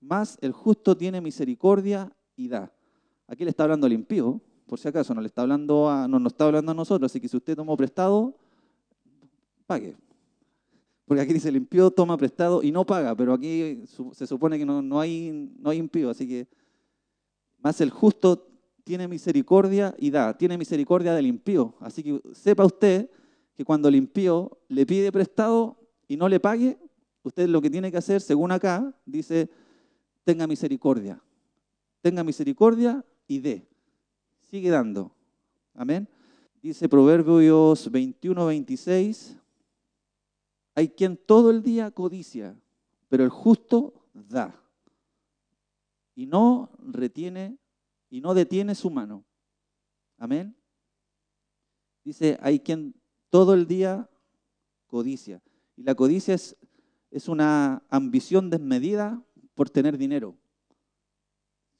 mas 0.00 0.38
el 0.42 0.52
justo 0.52 0.96
tiene 0.96 1.20
misericordia 1.20 2.12
y 2.36 2.48
da. 2.48 2.72
Aquí 3.26 3.44
le 3.44 3.50
está 3.50 3.64
hablando 3.64 3.86
el 3.86 3.94
impío, 3.94 4.40
por 4.66 4.78
si 4.78 4.88
acaso, 4.88 5.14
no 5.14 5.20
le 5.20 5.26
está 5.26 5.42
hablando 5.42 5.88
a, 5.88 6.06
no 6.06 6.18
nos 6.18 6.32
está 6.32 6.44
hablando 6.44 6.72
a 6.72 6.74
nosotros, 6.74 7.10
así 7.10 7.20
que 7.20 7.28
si 7.28 7.36
usted 7.36 7.56
tomó 7.56 7.76
prestado, 7.76 8.34
pague. 9.66 9.96
Porque 11.06 11.22
aquí 11.22 11.32
dice 11.32 11.48
el 11.48 11.56
impío 11.56 11.90
toma 11.90 12.16
prestado 12.16 12.62
y 12.62 12.70
no 12.70 12.84
paga, 12.84 13.14
pero 13.14 13.32
aquí 13.32 13.82
se 14.12 14.26
supone 14.26 14.58
que 14.58 14.64
no, 14.64 15.00
hay, 15.00 15.50
no 15.58 15.70
hay 15.70 15.78
impío, 15.78 16.10
así 16.10 16.28
que 16.28 16.46
más 17.58 17.80
el 17.80 17.90
justo 17.90 18.53
tiene 18.84 19.08
misericordia 19.08 19.94
y 19.98 20.10
da, 20.10 20.36
tiene 20.36 20.58
misericordia 20.58 21.14
del 21.14 21.26
impío. 21.26 21.74
Así 21.80 22.02
que 22.02 22.20
sepa 22.32 22.64
usted 22.64 23.10
que 23.54 23.64
cuando 23.64 23.88
el 23.88 23.96
impío 23.96 24.58
le 24.68 24.84
pide 24.84 25.10
prestado 25.10 25.76
y 26.06 26.16
no 26.16 26.28
le 26.28 26.38
pague, 26.38 26.78
usted 27.22 27.48
lo 27.48 27.62
que 27.62 27.70
tiene 27.70 27.90
que 27.90 27.96
hacer, 27.96 28.20
según 28.20 28.52
acá, 28.52 28.94
dice, 29.06 29.48
tenga 30.22 30.46
misericordia. 30.46 31.20
Tenga 32.02 32.22
misericordia 32.22 33.04
y 33.26 33.38
dé. 33.38 33.66
Sigue 34.50 34.68
dando. 34.68 35.10
Amén. 35.74 36.06
Dice 36.62 36.88
Proverbios 36.88 37.90
21, 37.90 38.46
26, 38.46 39.36
hay 40.74 40.88
quien 40.88 41.16
todo 41.16 41.50
el 41.50 41.62
día 41.62 41.90
codicia, 41.90 42.56
pero 43.08 43.24
el 43.24 43.30
justo 43.30 43.94
da. 44.12 44.60
Y 46.14 46.26
no 46.26 46.70
retiene 46.78 47.58
y 48.14 48.20
no 48.20 48.32
detiene 48.32 48.76
su 48.76 48.90
mano. 48.90 49.24
Amén. 50.18 50.54
Dice, 52.04 52.38
hay 52.40 52.60
quien 52.60 52.94
todo 53.28 53.54
el 53.54 53.66
día 53.66 54.08
codicia. 54.86 55.42
Y 55.74 55.82
la 55.82 55.96
codicia 55.96 56.32
es, 56.32 56.56
es 57.10 57.28
una 57.28 57.82
ambición 57.90 58.50
desmedida 58.50 59.20
por 59.56 59.68
tener 59.68 59.98
dinero. 59.98 60.36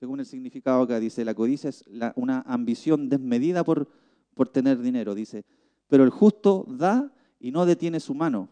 Según 0.00 0.18
el 0.18 0.26
significado 0.26 0.82
acá, 0.82 0.98
dice, 0.98 1.24
la 1.24 1.36
codicia 1.36 1.70
es 1.70 1.84
una 2.16 2.40
ambición 2.40 3.08
desmedida 3.08 3.62
por, 3.62 3.88
por 4.34 4.48
tener 4.48 4.80
dinero. 4.80 5.14
Dice, 5.14 5.44
pero 5.86 6.02
el 6.02 6.10
justo 6.10 6.66
da 6.66 7.14
y 7.38 7.52
no 7.52 7.64
detiene 7.64 8.00
su 8.00 8.12
mano. 8.12 8.48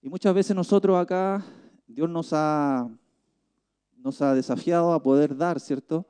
Y 0.00 0.08
muchas 0.08 0.34
veces 0.34 0.56
nosotros 0.56 0.96
acá, 0.96 1.44
Dios 1.86 2.08
nos 2.08 2.32
ha, 2.32 2.88
nos 3.98 4.22
ha 4.22 4.32
desafiado 4.32 4.94
a 4.94 5.02
poder 5.02 5.36
dar, 5.36 5.60
¿cierto? 5.60 6.06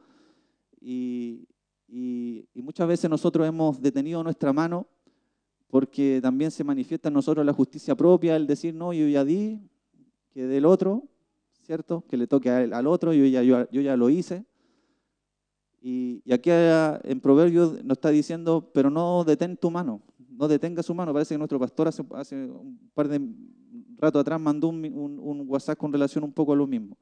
Y, 0.85 1.49
muchas 2.55 2.89
veces 2.89 3.11
nosotros 3.11 3.47
hemos 3.47 3.81
detenido 3.81 4.23
nuestra 4.23 4.53
mano 4.53 4.87
porque 5.69 6.21
también 6.23 6.51
se 6.51 6.65
manifiesta 6.65 7.09
en 7.09 7.15
nosotros 7.15 7.45
la 7.45 7.53
justicia 7.53 7.95
propia, 7.95 8.37
el 8.37 8.47
decir, 8.47 8.75
no, 8.75 8.93
yo 8.93 9.09
ya 9.09 9.25
di, 9.25 9.61
que 10.31 10.47
del 10.47 10.67
otro, 10.67 11.05
¿cierto? 11.63 12.05
Que 12.09 12.17
le 12.17 12.27
toque 12.27 12.51
al 12.51 12.87
otro, 12.87 13.13
yo 13.13 13.25
ya, 13.27 13.43
yo, 13.43 13.67
ya 13.71 13.97
lo 13.97 14.09
hice. 14.11 14.45
Y, 15.81 16.23
aquí 16.33 16.51
en 16.51 17.21
Proverbios 17.21 17.85
nos 17.85 17.99
está 17.99 18.11
diciendo, 18.11 18.71
pero 18.73 18.91
no 18.91 19.25
detén 19.25 19.57
tu 19.57 19.71
mano, 19.71 20.01
no 20.31 20.49
detenga 20.49 20.83
su 20.83 20.95
mano. 20.95 21.13
Parece 21.13 21.35
que 21.35 21.39
nuestro 21.39 21.59
pastor 21.59 21.89
hace, 21.89 22.05
hace 22.13 22.37
un 22.47 22.79
par 22.95 23.09
de 23.09 23.21
rato 23.97 24.19
atrás 24.19 24.41
mandó 24.41 24.69
un, 24.69 25.45
WhatsApp 25.47 25.79
con 25.79 25.93
relación 25.93 26.25
un 26.25 26.33
poco 26.33 26.53
a 26.53 26.57
lo 26.57 26.67
mismo. 26.67 26.97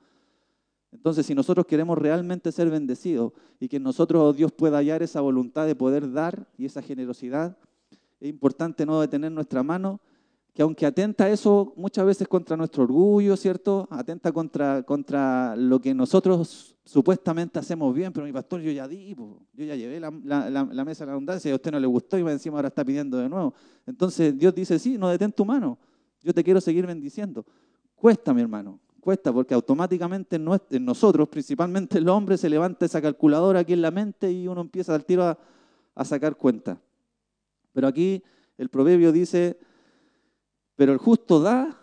Entonces, 0.92 1.24
si 1.24 1.34
nosotros 1.34 1.66
queremos 1.66 1.96
realmente 1.98 2.52
ser 2.52 2.70
bendecidos 2.70 3.32
y 3.58 3.68
que 3.68 3.80
nosotros 3.80 4.36
Dios 4.36 4.52
pueda 4.52 4.78
hallar 4.78 5.02
esa 5.02 5.20
voluntad 5.20 5.66
de 5.66 5.74
poder 5.74 6.12
dar 6.12 6.46
y 6.58 6.66
esa 6.66 6.82
generosidad, 6.82 7.56
es 8.20 8.28
importante 8.28 8.86
no 8.86 9.00
detener 9.00 9.32
nuestra 9.32 9.62
mano, 9.62 10.00
que 10.54 10.62
aunque 10.62 10.84
atenta 10.84 11.30
eso 11.30 11.72
muchas 11.76 12.04
veces 12.04 12.28
contra 12.28 12.56
nuestro 12.56 12.82
orgullo, 12.82 13.36
¿cierto? 13.36 13.88
Atenta 13.90 14.32
contra, 14.32 14.82
contra 14.82 15.56
lo 15.56 15.80
que 15.80 15.94
nosotros 15.94 16.76
supuestamente 16.84 17.58
hacemos 17.58 17.94
bien, 17.94 18.12
pero 18.12 18.26
mi 18.26 18.32
pastor 18.32 18.60
yo 18.60 18.70
ya 18.70 18.86
di, 18.86 19.14
yo 19.14 19.64
ya 19.64 19.74
llevé 19.74 19.98
la, 19.98 20.10
mesa 20.84 21.04
a 21.04 21.06
la 21.06 21.12
abundancia 21.12 21.48
y 21.48 21.52
a 21.52 21.54
usted 21.54 21.72
no 21.72 21.80
le 21.80 21.86
gustó 21.86 22.18
y 22.18 22.20
encima 22.20 22.56
ahora 22.56 22.68
está 22.68 22.84
pidiendo 22.84 23.16
de 23.16 23.30
nuevo. 23.30 23.54
Entonces 23.86 24.36
Dios 24.36 24.54
dice, 24.54 24.78
sí, 24.78 24.98
no 24.98 25.08
detén 25.08 25.32
tu 25.32 25.44
mano, 25.44 25.78
yo 26.22 26.34
te 26.34 26.44
quiero 26.44 26.60
seguir 26.60 26.86
bendiciendo. 26.86 27.46
Cuesta, 27.94 28.34
mi 28.34 28.42
hermano, 28.42 28.78
cuesta, 29.02 29.32
porque 29.32 29.52
automáticamente 29.52 30.36
en 30.36 30.84
nosotros, 30.84 31.28
principalmente 31.28 31.98
el 31.98 32.08
hombre, 32.08 32.38
se 32.38 32.48
levanta 32.48 32.86
esa 32.86 33.02
calculadora 33.02 33.58
aquí 33.58 33.72
en 33.72 33.82
la 33.82 33.90
mente 33.90 34.30
y 34.30 34.46
uno 34.46 34.60
empieza 34.60 34.94
al 34.94 35.04
tiro 35.04 35.24
a, 35.24 36.04
sacar 36.04 36.36
cuenta. 36.36 36.80
Pero 37.72 37.88
aquí 37.88 38.22
el 38.56 38.68
proverbio 38.68 39.10
dice, 39.10 39.58
pero 40.76 40.92
el 40.92 40.98
justo 40.98 41.40
da 41.40 41.76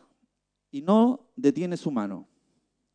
y 0.71 0.81
no 0.81 1.27
detiene 1.35 1.75
su 1.75 1.91
mano. 1.91 2.25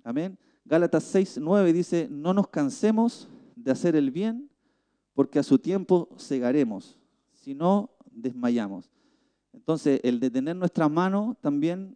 Amén. 0.03 0.39
Gálatas 0.65 1.05
6, 1.05 1.41
9 1.43 1.73
dice, 1.75 2.09
no 2.11 2.33
nos 2.33 2.49
cansemos 2.49 3.29
de 3.55 3.73
hacer 3.73 3.95
el 3.95 4.11
bien, 4.11 4.51
porque 5.13 5.39
a 5.39 5.43
su 5.43 5.59
tiempo 5.59 6.09
cegaremos, 6.19 6.99
si 7.35 7.55
no 7.55 7.91
desmayamos. 8.11 8.91
Entonces, 9.53 10.01
el 10.03 10.19
detener 10.19 10.57
nuestra 10.57 10.89
mano 10.89 11.37
también 11.43 11.95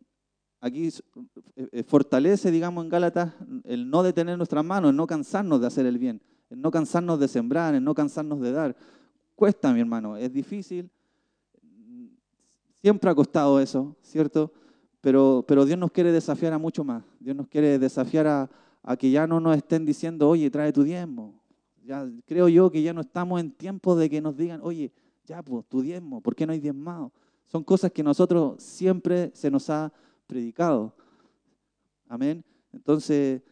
aquí 0.60 0.88
eh, 0.88 1.68
eh, 1.72 1.82
fortalece, 1.82 2.50
digamos, 2.50 2.84
en 2.84 2.90
Gálatas 2.90 3.32
el 3.64 3.88
no 3.88 4.02
detener 4.02 4.36
nuestras 4.36 4.64
manos, 4.64 4.90
el 4.90 4.96
no 4.96 5.06
cansarnos 5.06 5.60
de 5.60 5.66
hacer 5.66 5.86
el 5.86 5.98
bien, 5.98 6.20
el 6.50 6.60
no 6.60 6.70
cansarnos 6.70 7.18
de 7.20 7.28
sembrar, 7.28 7.74
el 7.74 7.84
no 7.84 7.94
cansarnos 7.94 8.40
de 8.40 8.52
dar. 8.52 8.76
Cuesta, 9.34 9.72
mi 9.72 9.80
hermano, 9.80 10.16
es 10.16 10.32
difícil. 10.32 10.90
Siempre 12.80 13.10
ha 13.10 13.14
costado 13.14 13.60
eso, 13.60 13.96
¿cierto? 14.02 14.52
Pero, 15.00 15.44
pero 15.46 15.64
Dios 15.64 15.78
nos 15.78 15.90
quiere 15.90 16.12
desafiar 16.12 16.52
a 16.52 16.58
mucho 16.58 16.84
más. 16.84 17.04
Dios 17.20 17.36
nos 17.36 17.48
quiere 17.48 17.78
desafiar 17.78 18.26
a, 18.26 18.96
que 18.96 19.10
ya 19.10 19.26
no 19.26 19.40
nos 19.40 19.56
estén 19.56 19.84
diciendo, 19.84 20.28
oye, 20.28 20.50
trae 20.50 20.72
tu 20.72 20.82
diezmo. 20.82 21.34
Creo 22.26 22.48
yo 22.48 22.70
que 22.70 22.82
ya 22.82 22.92
no 22.92 23.00
estamos 23.00 23.40
en 23.40 23.50
tiempo 23.50 23.96
de 23.96 24.10
que 24.10 24.20
nos 24.20 24.36
digan, 24.36 24.60
oye, 24.62 24.92
ya, 25.24 25.42
pues, 25.42 25.66
tu 25.66 25.82
diezmo, 25.82 26.20
¿por 26.20 26.34
qué 26.34 26.46
no 26.46 26.52
hay 26.52 26.60
diezmado? 26.60 27.12
Son 27.46 27.64
cosas 27.64 27.92
que 27.92 28.02
nosotros 28.02 28.62
siempre 28.62 29.30
se 29.34 29.50
nos 29.50 29.68
ha 29.70 29.92
predicado. 30.28 30.94
Amén. 32.06 32.44
Entonces, 32.72 33.42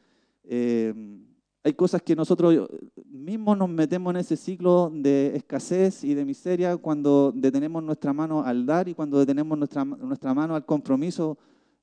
eh, 0.44 0.94
hay 1.64 1.72
cosas 1.72 2.00
que 2.02 2.14
nosotros 2.14 2.68
mismos 3.06 3.58
nos 3.58 3.68
metemos 3.68 4.12
en 4.12 4.20
ese 4.20 4.36
ciclo 4.36 4.92
de 4.94 5.34
escasez 5.34 6.04
y 6.04 6.14
de 6.14 6.24
miseria 6.24 6.76
cuando 6.76 7.32
detenemos 7.34 7.82
nuestra 7.82 8.12
mano 8.12 8.44
al 8.44 8.64
dar 8.64 8.88
y 8.88 8.94
cuando 8.94 9.18
detenemos 9.18 9.58
nuestra, 9.58 9.84
nuestra 9.84 10.32
mano 10.32 10.54
al 10.54 10.64
compromiso 10.64 11.36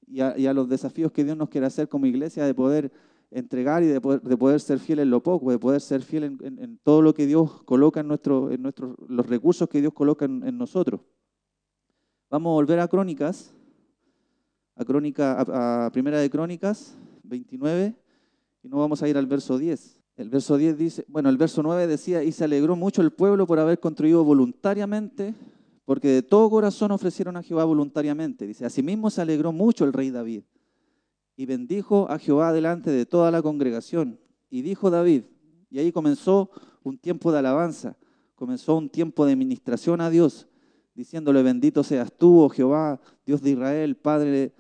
y 0.08 0.22
a, 0.22 0.54
los 0.54 0.70
desafíos 0.70 1.12
que 1.12 1.24
Dios 1.24 1.36
nos 1.36 1.50
quiere 1.50 1.68
hacer 1.68 1.90
como 1.90 2.06
iglesia 2.06 2.46
de 2.46 2.54
poder 2.54 2.92
entregar 3.32 3.82
y 3.82 3.88
de 3.88 4.00
poder, 4.00 4.60
ser 4.60 4.80
fiel 4.80 5.00
en 5.00 5.10
lo 5.10 5.24
poco, 5.24 5.50
de 5.50 5.58
poder 5.58 5.82
ser 5.82 6.04
fiel 6.04 6.24
en, 6.24 6.80
todo 6.84 7.02
lo 7.02 7.14
que 7.14 7.26
Dios 7.26 7.64
coloca 7.64 8.00
en, 8.00 8.08
nuestro, 8.08 8.52
en 8.52 8.62
nuestros, 8.62 8.96
los 9.08 9.26
recursos 9.26 9.68
que 9.68 9.82
Dios 9.82 9.94
coloca 9.94 10.26
en 10.26 10.58
nosotros. 10.58 11.02
Vamos 12.30 12.52
a 12.52 12.54
volver 12.54 12.80
a 12.80 12.88
Crónicas, 12.88 13.54
a, 14.76 14.86
Crónica, 14.86 15.90
Primera 15.92 16.20
de 16.20 16.30
Crónicas 16.30 16.98
29, 17.24 17.96
y 18.64 18.70
no 18.70 18.78
vamos 18.78 19.02
a 19.04 19.08
ir 19.08 19.18
al 19.18 19.28
verso 19.28 19.58
10. 19.58 20.02
El 20.16 20.30
verso 20.30 20.58
10 20.58 20.78
dice, 20.78 21.06
bueno, 21.08 21.30
el 21.30 21.38
verso 21.38 21.64
9 21.64 21.88
decía, 21.88 22.24
y 22.24 22.32
se 22.32 22.44
alegró 22.44 22.76
mucho 22.76 23.02
el 23.02 23.12
pueblo 23.12 23.48
por 23.48 23.60
haber 23.60 23.80
construido 23.80 24.24
voluntariamente, 24.24 25.34
porque 25.86 26.08
de 26.10 26.22
todo 26.22 26.50
corazón 26.50 26.92
ofrecieron 26.92 27.36
a 27.36 27.44
Jehová 27.44 27.66
voluntariamente. 27.66 28.48
Dice, 28.48 28.66
asimismo 28.66 29.10
se 29.10 29.22
alegró 29.22 29.52
mucho 29.52 29.86
el 29.86 29.94
rey 29.94 30.12
David, 30.12 30.44
y 31.36 31.46
bendijo 31.46 32.10
a 32.10 32.20
Jehová 32.20 32.54
delante 32.54 32.92
de 32.92 33.06
toda 33.06 33.32
la 33.32 33.42
congregación. 33.42 34.20
Y 34.50 34.62
dijo 34.62 34.92
David, 34.92 35.24
y 35.70 35.80
ahí 35.80 35.92
comenzó 35.92 36.52
un 36.84 36.98
tiempo 36.98 37.32
de 37.32 37.40
alabanza, 37.40 37.98
comenzó 38.36 38.76
un 38.76 38.90
tiempo 38.90 39.26
de 39.26 39.36
ministración 39.36 40.00
a 40.02 40.10
Dios 40.10 40.48
diciéndole, 40.96 41.42
bendito 41.42 41.84
seas 41.84 42.12
tú, 42.14 42.42
oh 42.42 42.50
Jehová, 42.50 43.00
Dios 43.26 43.42
de 43.42 43.52
Israel, 43.52 43.96
Padre, 43.96 44.54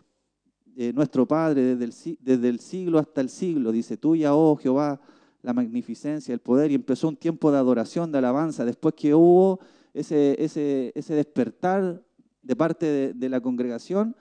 eh, 0.75 0.91
nuestro 0.93 1.27
Padre, 1.27 1.75
desde 1.75 2.49
el, 2.49 2.59
siglo 2.59 2.99
hasta 2.99 3.21
el 3.21 3.29
siglo. 3.29 3.71
Dice, 3.71 3.97
tuya, 3.97 4.35
oh 4.35 4.55
Jehová, 4.55 4.99
la 5.41 5.53
magnificencia, 5.53 6.33
el 6.33 6.39
poder. 6.39 6.71
Y 6.71 6.75
empezó 6.75 7.09
un 7.09 7.15
tiempo 7.15 7.51
de 7.51 7.57
adoración, 7.57 8.11
de 8.11 8.17
alabanza, 8.17 8.65
después 8.65 8.95
que 8.95 9.13
hubo 9.13 9.59
ese, 9.93 10.35
ese, 10.43 10.91
ese 10.95 11.15
despertar 11.15 12.01
de 12.41 12.55
parte 12.55 13.13
de, 13.13 13.29
la 13.29 13.39
congregación 13.39 14.15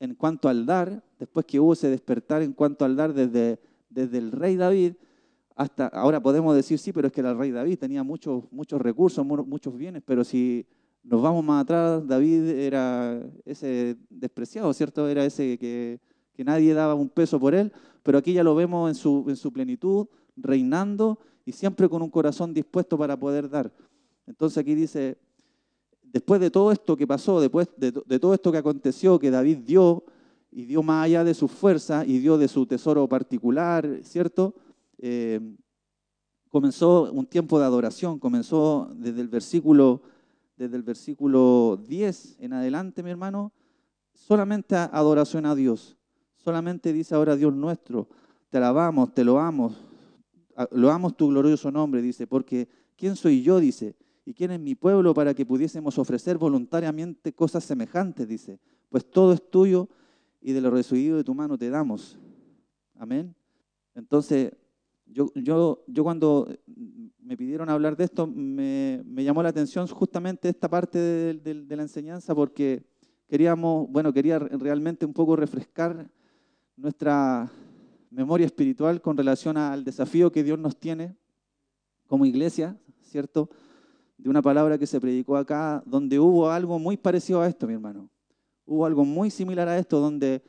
en 0.00 0.14
cuanto 0.14 0.48
al 0.48 0.66
dar, 0.66 1.02
después 1.18 1.46
que 1.46 1.60
hubo 1.60 1.72
ese 1.74 1.88
despertar 1.88 2.42
en 2.42 2.52
cuanto 2.52 2.84
al 2.84 2.96
dar 2.96 3.12
desde, 3.12 3.60
desde 3.88 4.18
el 4.18 4.32
rey 4.32 4.56
David, 4.56 4.94
hasta 5.54 5.86
ahora 5.88 6.22
podemos 6.22 6.56
decir 6.56 6.78
sí, 6.78 6.92
pero 6.92 7.08
es 7.08 7.12
que 7.12 7.20
el 7.20 7.36
rey 7.36 7.50
David 7.50 7.78
tenía 7.78 8.02
muchos, 8.02 8.44
muchos 8.50 8.80
recursos, 8.80 9.24
muchos 9.24 9.76
bienes, 9.76 10.02
pero 10.04 10.24
si 10.24 10.66
nos 11.02 11.22
vamos 11.22 11.44
más 11.44 11.62
atrás, 11.62 12.06
David 12.06 12.48
era 12.48 13.20
ese 13.44 13.96
despreciado, 14.08 14.72
¿cierto? 14.72 15.08
Era 15.08 15.24
ese 15.24 15.58
que, 15.58 16.00
nadie 16.38 16.72
daba 16.72 16.94
un 16.94 17.10
peso 17.10 17.38
por 17.38 17.54
él, 17.54 17.70
pero 18.02 18.16
aquí 18.16 18.32
ya 18.32 18.42
lo 18.42 18.54
vemos 18.54 18.88
en 18.88 18.94
su, 18.94 19.26
en 19.28 19.36
su 19.36 19.52
plenitud, 19.52 20.06
reinando 20.36 21.18
y 21.44 21.52
siempre 21.52 21.86
con 21.86 22.00
un 22.00 22.08
corazón 22.08 22.54
dispuesto 22.54 22.96
para 22.96 23.18
poder 23.18 23.50
dar. 23.50 23.70
Entonces 24.26 24.56
aquí 24.56 24.74
dice, 24.74 25.18
después 26.12 26.40
de 26.40 26.50
todo 26.50 26.72
esto 26.72 26.96
que 26.96 27.06
pasó, 27.06 27.40
después 27.40 27.68
de, 27.76 27.92
todo 27.92 28.34
esto 28.34 28.52
que 28.52 28.58
aconteció, 28.58 29.18
que 29.18 29.30
David 29.30 29.58
dio, 29.58 30.04
y 30.50 30.64
dio 30.64 30.82
más 30.82 31.04
allá 31.04 31.24
de 31.24 31.34
su 31.34 31.48
fuerza, 31.48 32.04
y 32.06 32.18
dio 32.18 32.38
de 32.38 32.48
su 32.48 32.66
tesoro 32.66 33.08
particular, 33.08 34.00
¿cierto? 34.02 34.54
Eh, 34.98 35.40
comenzó 36.48 37.10
un 37.12 37.26
tiempo 37.26 37.58
de 37.58 37.64
adoración, 37.64 38.18
comenzó 38.18 38.88
desde 38.94 39.20
el 39.20 39.28
versículo, 39.28 40.02
desde 40.64 40.76
el 40.76 40.82
versículo 40.82 41.80
10 41.88 42.36
en 42.40 42.52
adelante, 42.52 43.02
mi 43.02 43.10
hermano, 43.10 43.52
solamente 44.14 44.76
adoración 44.76 45.46
a 45.46 45.54
Dios. 45.54 45.96
Solamente 46.36 46.92
dice 46.92 47.14
ahora 47.14 47.36
Dios 47.36 47.54
nuestro, 47.54 48.08
te 48.50 48.58
alabamos, 48.58 49.14
te 49.14 49.24
loamos, 49.24 49.80
loamos 50.70 51.16
tu 51.16 51.28
glorioso 51.28 51.70
nombre, 51.70 52.02
dice, 52.02 52.26
porque 52.26 52.68
¿quién 52.96 53.16
soy 53.16 53.42
yo? 53.42 53.58
Dice, 53.58 53.96
¿Y 54.24 54.34
quién 54.34 54.50
es 54.50 54.60
mi 54.60 54.74
pueblo 54.74 55.14
para 55.14 55.34
que 55.34 55.46
pudiésemos 55.46 55.98
ofrecer 55.98 56.38
voluntariamente 56.38 57.32
cosas 57.32 57.64
semejantes? 57.64 58.28
Dice, 58.28 58.60
pues 58.88 59.04
todo 59.10 59.32
es 59.32 59.50
tuyo 59.50 59.88
y 60.40 60.52
de 60.52 60.60
lo 60.60 60.70
recibido 60.70 61.16
de 61.16 61.24
tu 61.24 61.34
mano 61.34 61.58
te 61.58 61.70
damos. 61.70 62.16
Amén. 62.94 63.34
Entonces, 63.94 64.52
yo, 65.12 65.30
yo, 65.34 65.84
yo 65.86 66.02
cuando 66.02 66.48
me 67.18 67.36
pidieron 67.36 67.68
hablar 67.68 67.96
de 67.96 68.04
esto, 68.04 68.26
me, 68.26 69.02
llamó 69.16 69.42
la 69.42 69.50
atención 69.50 69.86
justamente 69.86 70.48
esta 70.48 70.68
parte 70.68 70.98
de, 70.98 71.76
la 71.76 71.82
enseñanza 71.82 72.34
porque 72.34 72.82
queríamos, 73.28 73.88
bueno, 73.90 74.12
quería 74.12 74.38
realmente 74.38 75.06
un 75.06 75.12
poco 75.12 75.36
refrescar 75.36 76.10
nuestra 76.76 77.50
memoria 78.10 78.46
espiritual 78.46 79.00
con 79.00 79.16
relación 79.16 79.56
al 79.56 79.84
desafío 79.84 80.32
que 80.32 80.42
Dios 80.42 80.58
nos 80.58 80.76
tiene 80.76 81.16
como 82.06 82.26
iglesia, 82.26 82.76
¿cierto? 83.02 83.50
de 84.22 84.28
una 84.28 84.42
palabra 84.42 84.76
que 84.76 84.86
se 84.86 85.00
predicó 85.00 85.36
acá, 85.36 85.82
donde 85.86 86.18
hubo 86.18 86.50
algo 86.50 86.78
muy 86.78 86.96
parecido 86.96 87.40
a 87.40 87.48
esto, 87.48 87.66
mi 87.66 87.74
hermano. 87.74 88.10
Hubo 88.66 88.84
algo 88.84 89.04
muy 89.04 89.30
similar 89.30 89.66
a 89.68 89.78
esto, 89.78 89.98
donde, 89.98 90.42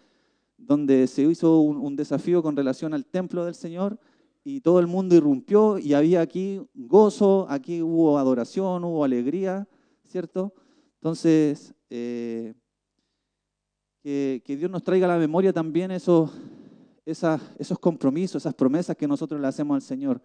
donde 0.58 1.08
se 1.08 1.24
hizo 1.24 1.62
un, 1.62 1.96
desafío 1.96 2.44
con 2.44 2.56
relación 2.56 2.94
al 2.94 3.06
templo 3.06 3.46
del 3.46 3.56
Señor 3.56 3.98
y 4.44 4.62
todo 4.62 4.80
el 4.80 4.88
mundo 4.88 5.16
irrumpió 5.16 5.78
y 5.78 5.94
había 5.94 6.22
aquí 6.22 6.62
gozo, 6.74 7.46
aquí 7.50 7.82
hubo 7.82 8.18
adoración, 8.18 8.84
hubo 8.84 9.04
alegría, 9.04 9.68
¿cierto? 10.06 10.54
Entonces, 10.96 11.74
eh, 11.90 12.54
que, 14.02 14.42
Dios 14.48 14.70
nos 14.72 14.84
traiga 14.84 15.06
a 15.06 15.14
la 15.14 15.20
memoria 15.20 15.54
también 15.54 15.92
esos, 15.92 16.32
esos 17.06 17.80
compromisos, 17.80 18.42
esas 18.42 18.54
promesas 18.54 18.98
que 18.98 19.08
nosotros 19.08 19.40
le 19.40 19.48
hacemos 19.48 19.76
al 19.76 19.82
Señor. 19.82 20.22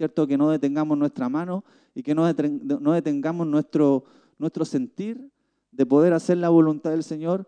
¿cierto? 0.00 0.26
Que 0.26 0.38
no 0.38 0.48
detengamos 0.48 0.96
nuestra 0.96 1.28
mano 1.28 1.62
y 1.94 2.02
que 2.02 2.14
no 2.14 2.24
detengamos 2.24 3.46
nuestro, 3.46 4.04
nuestro 4.38 4.64
sentir 4.64 5.30
de 5.70 5.84
poder 5.84 6.14
hacer 6.14 6.38
la 6.38 6.48
voluntad 6.48 6.90
del 6.90 7.04
Señor 7.04 7.46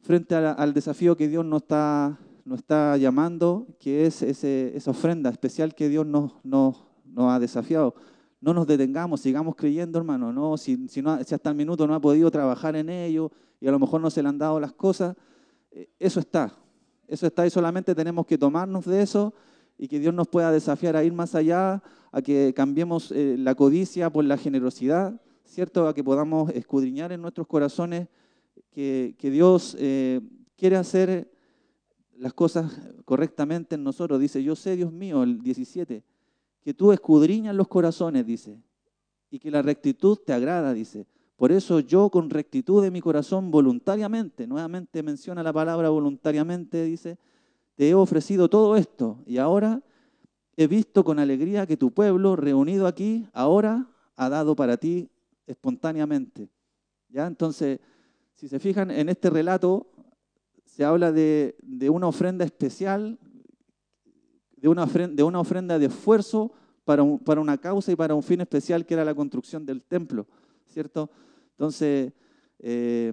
frente 0.00 0.34
al 0.34 0.74
desafío 0.74 1.16
que 1.16 1.28
Dios 1.28 1.44
nos 1.44 1.62
está, 1.62 2.18
nos 2.44 2.58
está 2.58 2.96
llamando, 2.96 3.66
que 3.78 4.06
es 4.06 4.22
esa 4.22 4.90
ofrenda 4.90 5.30
especial 5.30 5.74
que 5.74 5.88
Dios 5.88 6.06
nos, 6.06 6.84
ha 7.16 7.38
desafiado. 7.38 7.94
No 8.40 8.52
nos 8.52 8.66
detengamos, 8.66 9.20
sigamos 9.20 9.56
creyendo, 9.56 9.98
hermano. 9.98 10.32
No, 10.32 10.56
si 10.58 10.78
hasta 11.06 11.50
el 11.50 11.56
minuto 11.56 11.86
no 11.86 11.94
ha 11.94 12.00
podido 12.00 12.30
trabajar 12.30 12.76
en 12.76 12.90
ello 12.90 13.30
y 13.60 13.66
a 13.66 13.70
lo 13.70 13.78
mejor 13.78 14.00
no 14.00 14.10
se 14.10 14.22
le 14.22 14.28
han 14.28 14.36
dado 14.36 14.60
las 14.60 14.72
cosas, 14.72 15.16
eh, 15.70 15.88
eso 15.98 16.20
está. 16.20 16.54
Eso 17.08 17.26
está 17.26 17.46
y 17.46 17.50
solamente 17.50 17.94
tenemos 17.94 18.26
que 18.26 18.36
tomarnos 18.36 18.84
de 18.84 19.02
eso 19.02 19.32
y 19.78 19.88
que 19.88 19.98
Dios 19.98 20.14
nos 20.14 20.28
pueda 20.28 20.52
desafiar 20.52 20.96
a 20.96 21.04
ir 21.04 21.12
más 21.12 21.34
allá, 21.34 21.82
a 22.12 22.22
que 22.22 22.52
cambiemos 22.54 23.10
eh, 23.12 23.36
la 23.38 23.54
codicia 23.54 24.10
por 24.10 24.24
la 24.24 24.36
generosidad, 24.36 25.20
¿cierto? 25.44 25.88
A 25.88 25.94
que 25.94 26.04
podamos 26.04 26.50
escudriñar 26.50 27.12
en 27.12 27.22
nuestros 27.22 27.46
corazones 27.46 28.08
que, 28.70 29.14
Dios 29.20 29.76
eh, 29.78 30.20
quiere 30.56 30.76
hacer 30.76 31.33
las 32.18 32.34
cosas 32.34 32.72
correctamente 33.04 33.74
en 33.74 33.84
nosotros. 33.84 34.20
Dice, 34.20 34.42
yo 34.42 34.56
sé, 34.56 34.76
Dios 34.76 34.92
mío, 34.92 35.22
el 35.22 35.42
17, 35.42 36.02
que 36.62 36.74
tú 36.74 36.92
escudriñas 36.92 37.54
los 37.54 37.68
corazones, 37.68 38.26
dice, 38.26 38.58
y 39.30 39.38
que 39.38 39.50
la 39.50 39.62
rectitud 39.62 40.18
te 40.24 40.32
agrada, 40.32 40.72
dice. 40.72 41.06
Por 41.36 41.50
eso 41.50 41.80
yo 41.80 42.10
con 42.10 42.30
rectitud 42.30 42.82
de 42.82 42.90
mi 42.90 43.00
corazón 43.00 43.50
voluntariamente, 43.50 44.46
nuevamente 44.46 45.02
menciona 45.02 45.42
la 45.42 45.52
palabra 45.52 45.88
voluntariamente, 45.88 46.84
dice, 46.84 47.18
te 47.74 47.88
he 47.88 47.94
ofrecido 47.94 48.48
todo 48.48 48.76
esto 48.76 49.18
y 49.26 49.38
ahora 49.38 49.82
he 50.56 50.68
visto 50.68 51.04
con 51.04 51.18
alegría 51.18 51.66
que 51.66 51.76
tu 51.76 51.90
pueblo 51.90 52.36
reunido 52.36 52.86
aquí 52.86 53.26
ahora 53.32 53.88
ha 54.16 54.28
dado 54.28 54.54
para 54.54 54.76
ti 54.76 55.10
espontáneamente. 55.46 56.48
¿Ya? 57.08 57.26
Entonces, 57.26 57.80
si 58.32 58.48
se 58.48 58.60
fijan 58.60 58.90
en 58.90 59.08
este 59.08 59.30
relato, 59.30 59.88
se 60.74 60.84
habla 60.84 61.12
de, 61.12 61.54
una 61.88 62.08
ofrenda 62.08 62.44
especial, 62.44 63.16
de 64.56 64.68
una 64.68 65.38
ofrenda 65.38 65.78
de, 65.78 65.86
esfuerzo 65.86 66.50
para, 66.84 67.04
para 67.24 67.40
una 67.40 67.58
causa 67.58 67.92
y 67.92 67.96
para 67.96 68.16
un 68.16 68.24
fin 68.24 68.40
especial 68.40 68.84
que 68.84 68.94
era 68.94 69.04
la 69.04 69.14
construcción 69.14 69.64
del 69.64 69.84
templo, 69.84 70.26
¿cierto? 70.66 71.08
Entonces, 71.50 72.12
eh, 72.58 73.12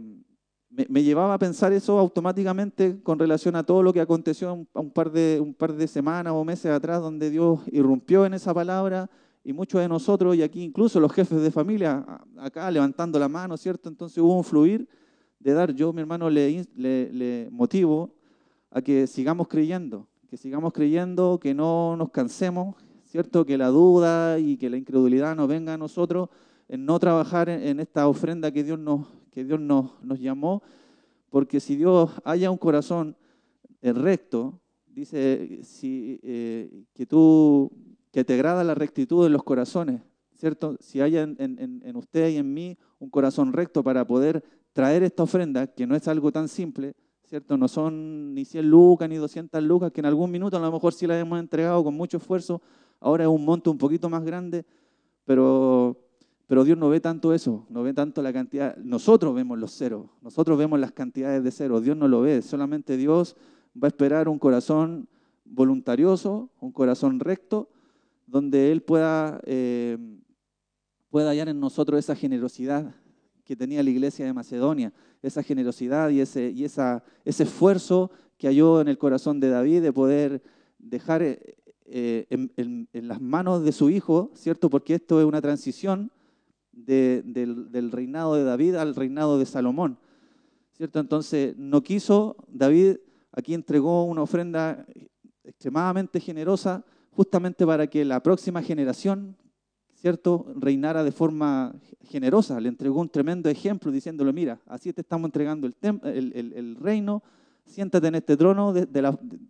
me, 0.72 1.04
llevaba 1.04 1.36
a 1.36 1.38
pensar 1.38 1.72
eso 1.72 2.00
automáticamente 2.00 3.00
con 3.04 3.20
relación 3.20 3.56
a 3.56 3.64
todo 3.64 3.84
lo 3.84 3.94
que 3.94 4.02
aconteció 4.02 4.52
un, 4.56 4.68
un, 4.74 4.90
par 4.90 5.12
de, 5.12 5.40
un 5.40 5.54
par 5.54 5.76
de 5.76 5.88
semanas 5.88 6.34
o 6.36 6.44
meses 6.44 6.72
atrás, 6.72 7.00
donde 7.00 7.30
Dios 7.30 7.60
irrumpió 7.72 8.26
en 8.26 8.34
esa 8.34 8.56
palabra 8.56 9.08
y 9.44 9.54
muchos 9.54 9.82
de 9.82 9.88
nosotros, 9.88 10.36
y 10.36 10.42
aquí 10.42 10.64
incluso 10.64 11.00
los 11.00 11.14
jefes 11.14 11.40
de 11.40 11.52
familia, 11.52 12.04
acá 12.40 12.72
levantando 12.72 13.20
la 13.20 13.30
mano, 13.30 13.56
¿cierto? 13.56 13.88
Entonces 13.88 14.18
hubo 14.18 14.36
un 14.36 14.44
fluir 14.44 14.90
de 15.42 15.54
dar. 15.54 15.74
Yo, 15.74 15.94
mi 15.94 16.02
hermano, 16.02 16.30
le, 16.30 17.50
motivo 17.52 18.14
a 18.70 18.82
que 18.82 19.08
sigamos 19.08 19.48
creyendo, 19.48 20.08
que 20.30 20.38
sigamos 20.38 20.74
creyendo, 20.74 21.40
que 21.40 21.54
no 21.54 21.96
nos 21.98 22.10
cansemos, 22.12 22.76
¿cierto? 23.06 23.46
Que 23.46 23.58
la 23.58 23.68
duda 23.68 24.40
y 24.40 24.58
que 24.58 24.70
la 24.70 24.78
incredulidad 24.78 25.36
no 25.36 25.48
venga 25.48 25.74
a 25.74 25.78
nosotros 25.78 26.30
en 26.70 26.86
no 26.86 27.00
trabajar 27.00 27.50
en 27.50 27.80
esta 27.80 28.08
ofrenda 28.08 28.52
que 28.52 28.64
Dios 28.64 28.80
nos, 28.80 29.08
que 29.32 29.44
Dios 29.44 29.60
nos, 29.60 30.02
nos 30.04 30.20
llamó, 30.20 30.64
porque 31.30 31.60
si 31.60 31.76
Dios 31.76 32.12
haya 32.24 32.50
un 32.50 32.58
corazón 32.58 33.18
eh, 33.82 33.92
recto, 33.92 34.60
dice 34.86 35.60
si, 35.64 36.20
eh, 36.24 36.86
que 36.94 37.06
tú, 37.06 37.72
que 38.12 38.24
te 38.24 38.36
agrada 38.36 38.64
la 38.64 38.76
rectitud 38.76 39.24
de 39.24 39.30
los 39.30 39.44
corazones, 39.44 40.02
¿cierto? 40.36 40.78
Si 40.80 41.02
haya 41.02 41.24
en, 41.24 41.36
en, 41.40 41.82
en, 41.84 41.96
usted 41.96 42.30
y 42.30 42.38
en 42.38 42.54
mí 42.54 42.78
un 43.00 43.10
corazón 43.10 43.54
recto 43.54 43.84
para 43.84 44.06
poder 44.06 44.44
traer 44.74 45.04
esta 45.04 45.24
ofrenda, 45.24 45.68
que 45.68 45.86
no 45.86 45.96
es 45.96 46.08
algo 46.08 46.32
tan 46.32 46.48
simple, 46.48 46.94
¿cierto? 47.24 47.58
No 47.58 47.68
son 47.68 48.34
ni 48.34 48.46
100 48.46 48.70
lucas 48.70 49.10
ni 49.10 49.18
200 49.18 49.62
lucas, 49.64 49.92
que 49.92 50.02
en 50.02 50.06
algún 50.06 50.32
minuto 50.32 50.58
a 50.58 50.60
lo 50.60 50.72
mejor 50.72 50.94
sí 50.94 51.08
las 51.08 51.22
hemos 51.22 51.40
entregado 51.40 51.84
con 51.84 51.94
mucho 51.94 52.18
esfuerzo, 52.18 52.62
ahora 53.00 53.24
es 53.24 53.30
un 53.30 53.44
monto 53.44 53.72
un 53.72 53.78
poquito 53.78 54.10
más 54.10 54.24
grande, 54.24 54.66
pero 55.26 55.98
pero 56.52 56.66
Dios 56.66 56.78
no 56.78 56.90
ve 56.90 57.00
tanto 57.00 57.34
eso, 57.34 57.66
no 57.70 57.82
ve 57.82 57.94
tanto 57.94 58.22
la 58.22 58.34
cantidad. 58.34 58.76
Nosotros 58.76 59.34
vemos 59.34 59.58
los 59.58 59.72
ceros, 59.72 60.08
nosotros 60.22 60.58
vemos 60.58 60.78
las 60.82 60.92
cantidades 60.92 61.42
de 61.46 61.50
ceros. 61.50 61.82
Dios 61.82 61.96
no 61.96 62.10
lo 62.10 62.20
ve, 62.20 62.42
solamente 62.42 62.98
Dios 62.98 63.38
va 63.82 63.86
a 63.86 63.88
esperar 63.88 64.28
un 64.28 64.38
corazón 64.38 65.08
voluntarioso, 65.46 66.50
un 66.60 66.74
corazón 66.74 67.22
recto, 67.22 67.70
donde 68.28 68.74
Él 68.74 68.82
pueda, 68.82 69.40
eh, 69.46 69.98
pueda 71.10 71.30
hallar 71.30 71.48
en 71.48 71.62
nosotros 71.62 71.98
esa 71.98 72.18
generosidad 72.18 72.94
que 73.52 73.58
tenía 73.58 73.84
la 73.84 73.90
iglesia 73.90 74.26
de 74.26 74.32
Macedonia, 74.32 74.94
esa 75.22 75.44
generosidad 75.44 76.10
y 76.10 76.22
ese, 76.22 76.52
y 76.52 76.64
esa, 76.64 77.04
ese 77.26 77.44
esfuerzo 77.44 78.10
que 78.38 78.48
halló 78.48 78.80
en 78.80 78.88
el 78.88 78.98
corazón 78.98 79.42
de 79.42 79.50
David 79.50 79.82
de 79.82 79.92
poder 79.92 80.42
dejar 80.80 81.22
eh, 81.22 82.28
en, 82.30 82.88
en 82.94 83.08
las 83.10 83.20
manos 83.20 83.66
de 83.66 83.74
su 83.74 83.90
hijo, 83.90 84.32
¿cierto? 84.36 84.70
Porque 84.70 84.94
esto 84.94 85.20
es 85.20 85.26
una 85.26 85.42
transición 85.42 86.14
del, 86.72 87.70
del, 87.74 87.92
reinado 87.92 88.36
de 88.36 88.46
David 88.46 88.76
al 88.76 88.96
reinado 88.96 89.38
de 89.38 89.46
Salomón. 89.46 89.98
¿Cierto? 90.72 91.02
Entonces, 91.02 91.58
no 91.58 91.84
quiso, 91.84 92.38
David 92.48 93.00
aquí 93.34 93.54
entregó 93.54 94.06
una 94.06 94.22
ofrenda 94.22 94.86
extremadamente 95.44 96.22
generosa 96.22 96.86
justamente 97.12 97.66
para 97.66 97.86
que 97.88 98.06
la 98.06 98.24
próxima 98.24 98.62
generación, 98.62 99.36
¿cierto?, 100.02 100.52
reinara 100.56 101.04
de 101.04 101.12
forma 101.12 101.76
generosa. 102.10 102.60
Le 102.60 102.70
entregó 102.70 103.00
un 103.00 103.10
tremendo 103.10 103.50
ejemplo 103.50 103.92
diciéndole, 103.92 104.34
mira, 104.34 104.60
así 104.66 104.92
te 104.92 105.02
estamos 105.02 105.28
entregando 105.28 105.68
el, 105.68 106.76
reino, 106.76 107.22
siéntate 107.66 108.08
en 108.08 108.16
este 108.16 108.36
trono 108.36 108.74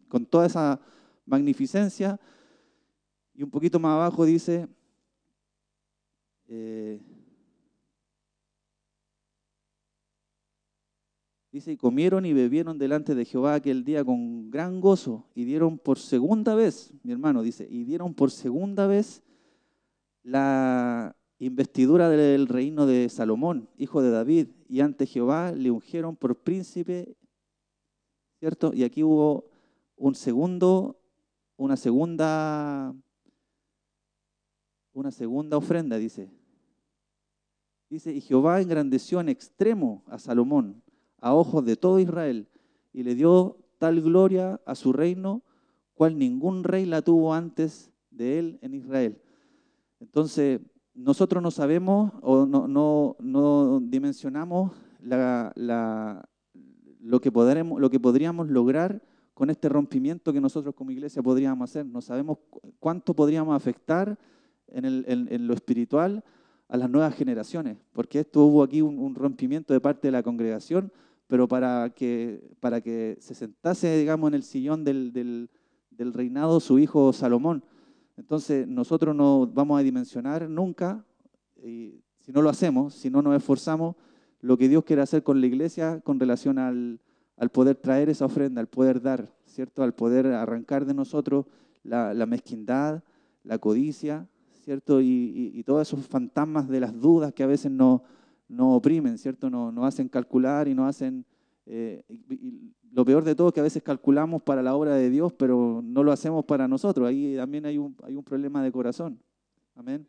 con 0.09 0.25
toda 0.25 0.45
esa 0.45 0.81
magnificencia. 1.25 2.19
Y 3.33 3.43
un 3.43 3.49
poquito 3.49 3.79
más 3.79 3.93
abajo 3.93 4.25
dice, 4.25 4.67
eh, 6.49 6.99
Dice, 11.53 11.73
y 11.73 11.77
comieron 11.77 12.25
y 12.25 12.31
bebieron 12.31 12.77
delante 12.77 13.13
de 13.13 13.25
Jehová 13.25 13.55
aquel 13.55 13.83
día 13.83 14.05
con 14.05 14.49
gran 14.49 14.79
gozo 14.79 15.27
y 15.35 15.43
dieron 15.43 15.77
por 15.77 15.99
segunda 15.99 16.55
vez, 16.55 16.93
mi 17.03 17.11
hermano 17.11 17.41
dice, 17.41 17.67
y 17.69 17.83
dieron 17.83 18.13
por 18.13 18.31
segunda 18.31 18.87
vez 18.87 19.21
la 20.23 21.15
investidura 21.39 22.09
del 22.09 22.47
reino 22.47 22.85
de 22.85 23.09
Salomón, 23.09 23.69
hijo 23.77 24.01
de 24.01 24.11
David, 24.11 24.49
y 24.67 24.81
ante 24.81 25.05
Jehová 25.05 25.51
le 25.51 25.71
ungieron 25.71 26.15
por 26.15 26.35
príncipe, 26.35 27.15
¿cierto? 28.39 28.71
Y 28.73 28.83
aquí 28.83 29.03
hubo 29.03 29.49
un 29.95 30.15
segundo, 30.15 30.99
una 31.57 31.77
segunda, 31.77 32.93
una 34.93 35.11
segunda 35.11 35.57
ofrenda, 35.57 35.97
dice. 35.97 36.31
Dice, 37.89 38.13
y 38.13 38.21
Jehová 38.21 38.61
engrandeció 38.61 39.19
en 39.19 39.29
extremo 39.29 40.03
a 40.07 40.17
Salomón 40.17 40.81
a 41.17 41.33
ojos 41.33 41.65
de 41.65 41.75
todo 41.75 41.99
Israel 41.99 42.47
y 42.93 43.03
le 43.03 43.15
dio 43.15 43.57
tal 43.77 44.01
gloria 44.01 44.61
a 44.65 44.75
su 44.75 44.93
reino 44.93 45.43
cual 45.93 46.17
ningún 46.17 46.63
rey 46.63 46.85
la 46.85 47.01
tuvo 47.01 47.33
antes 47.33 47.91
de 48.09 48.39
él 48.39 48.59
en 48.61 48.73
Israel. 48.73 49.21
Entonces, 50.01 50.59
nosotros 50.93 51.41
no 51.41 51.51
sabemos 51.51 52.11
o 52.21 52.45
no, 52.45 52.67
no, 52.67 53.15
no 53.19 53.79
dimensionamos 53.79 54.73
lo, 54.99 56.21
que 57.21 57.31
podremos, 57.31 57.79
lo 57.79 57.89
que 57.89 57.99
podríamos 57.99 58.49
lograr 58.49 59.01
con 59.33 59.49
este 59.49 59.69
rompimiento 59.69 60.33
que 60.33 60.41
nosotros 60.41 60.75
como 60.75 60.91
iglesia 60.91 61.23
podríamos 61.23 61.69
hacer. 61.69 61.85
No 61.85 62.01
sabemos 62.01 62.39
cuánto 62.79 63.15
podríamos 63.15 63.55
afectar 63.55 64.19
en, 64.67 64.83
el, 64.83 65.05
en 65.07 65.47
lo 65.47 65.53
espiritual 65.53 66.21
a 66.71 66.77
las 66.77 66.89
nuevas 66.89 67.13
generaciones, 67.15 67.77
porque 67.91 68.21
esto 68.21 68.45
hubo 68.45 68.63
aquí 68.63 68.81
un, 68.81 69.13
rompimiento 69.13 69.73
de 69.73 69.81
parte 69.81 70.07
de 70.07 70.13
la 70.13 70.23
congregación, 70.23 70.89
pero 71.27 71.45
para 71.45 71.89
que, 71.89 72.49
para 72.61 72.79
que 72.79 73.17
se 73.19 73.35
sentase, 73.35 73.97
digamos, 73.97 74.29
en 74.29 74.35
el 74.35 74.43
sillón 74.43 74.85
del, 74.85 75.11
del, 75.11 76.13
reinado 76.13 76.61
su 76.61 76.79
hijo 76.79 77.11
Salomón. 77.11 77.61
Entonces, 78.17 78.67
nosotros 78.67 79.15
no 79.15 79.47
vamos 79.47 79.79
a 79.79 79.83
dimensionar 79.83 80.49
nunca, 80.49 81.03
y 81.63 82.01
si 82.19 82.31
no 82.31 82.41
lo 82.41 82.49
hacemos, 82.49 82.93
si 82.93 83.09
no 83.09 83.21
nos 83.21 83.35
esforzamos, 83.35 83.95
lo 84.41 84.57
que 84.57 84.69
Dios 84.69 84.83
quiere 84.83 85.01
hacer 85.01 85.23
con 85.23 85.39
la 85.39 85.47
iglesia 85.47 86.01
con 86.01 86.19
relación 86.19 86.57
al, 86.57 86.99
al 87.37 87.49
poder 87.49 87.75
traer 87.75 88.09
esa 88.09 88.25
ofrenda, 88.25 88.61
al 88.61 88.67
poder 88.67 89.01
dar, 89.01 89.31
¿cierto? 89.45 89.83
Al 89.83 89.93
poder 89.93 90.27
arrancar 90.27 90.85
de 90.85 90.93
nosotros 90.93 91.45
la, 91.83 92.13
mezquindad, 92.25 93.03
la 93.43 93.57
codicia, 93.57 94.27
¿cierto? 94.63 95.01
Y, 95.01 95.51
y, 95.53 95.63
todos 95.63 95.87
esos 95.87 96.05
fantasmas 96.07 96.67
de 96.67 96.79
las 96.79 96.99
dudas 96.99 97.33
que 97.33 97.43
a 97.43 97.47
veces 97.47 97.71
nos 97.71 98.01
no 98.47 98.75
oprimen, 98.75 99.17
¿cierto? 99.17 99.49
Nos 99.49 99.73
no 99.73 99.85
hacen 99.85 100.09
calcular 100.09 100.67
y 100.67 100.75
nos 100.75 100.89
hacen... 100.89 101.25
Eh, 101.65 102.03
lo 102.91 103.05
peor 103.05 103.23
de 103.23 103.35
todo 103.35 103.49
es 103.49 103.53
que 103.53 103.59
a 103.59 103.63
veces 103.63 103.83
calculamos 103.83 104.41
para 104.41 104.61
la 104.61 104.75
obra 104.75 104.95
de 104.95 105.09
Dios, 105.09 105.33
pero 105.33 105.81
no 105.83 106.03
lo 106.03 106.11
hacemos 106.11 106.45
para 106.45 106.67
nosotros. 106.67 107.07
Ahí 107.07 107.35
también 107.35 107.65
hay 107.65 107.77
un, 107.77 107.95
hay 108.03 108.15
un 108.15 108.23
problema 108.23 108.61
de 108.63 108.71
corazón. 108.71 109.19
Amén. 109.75 110.07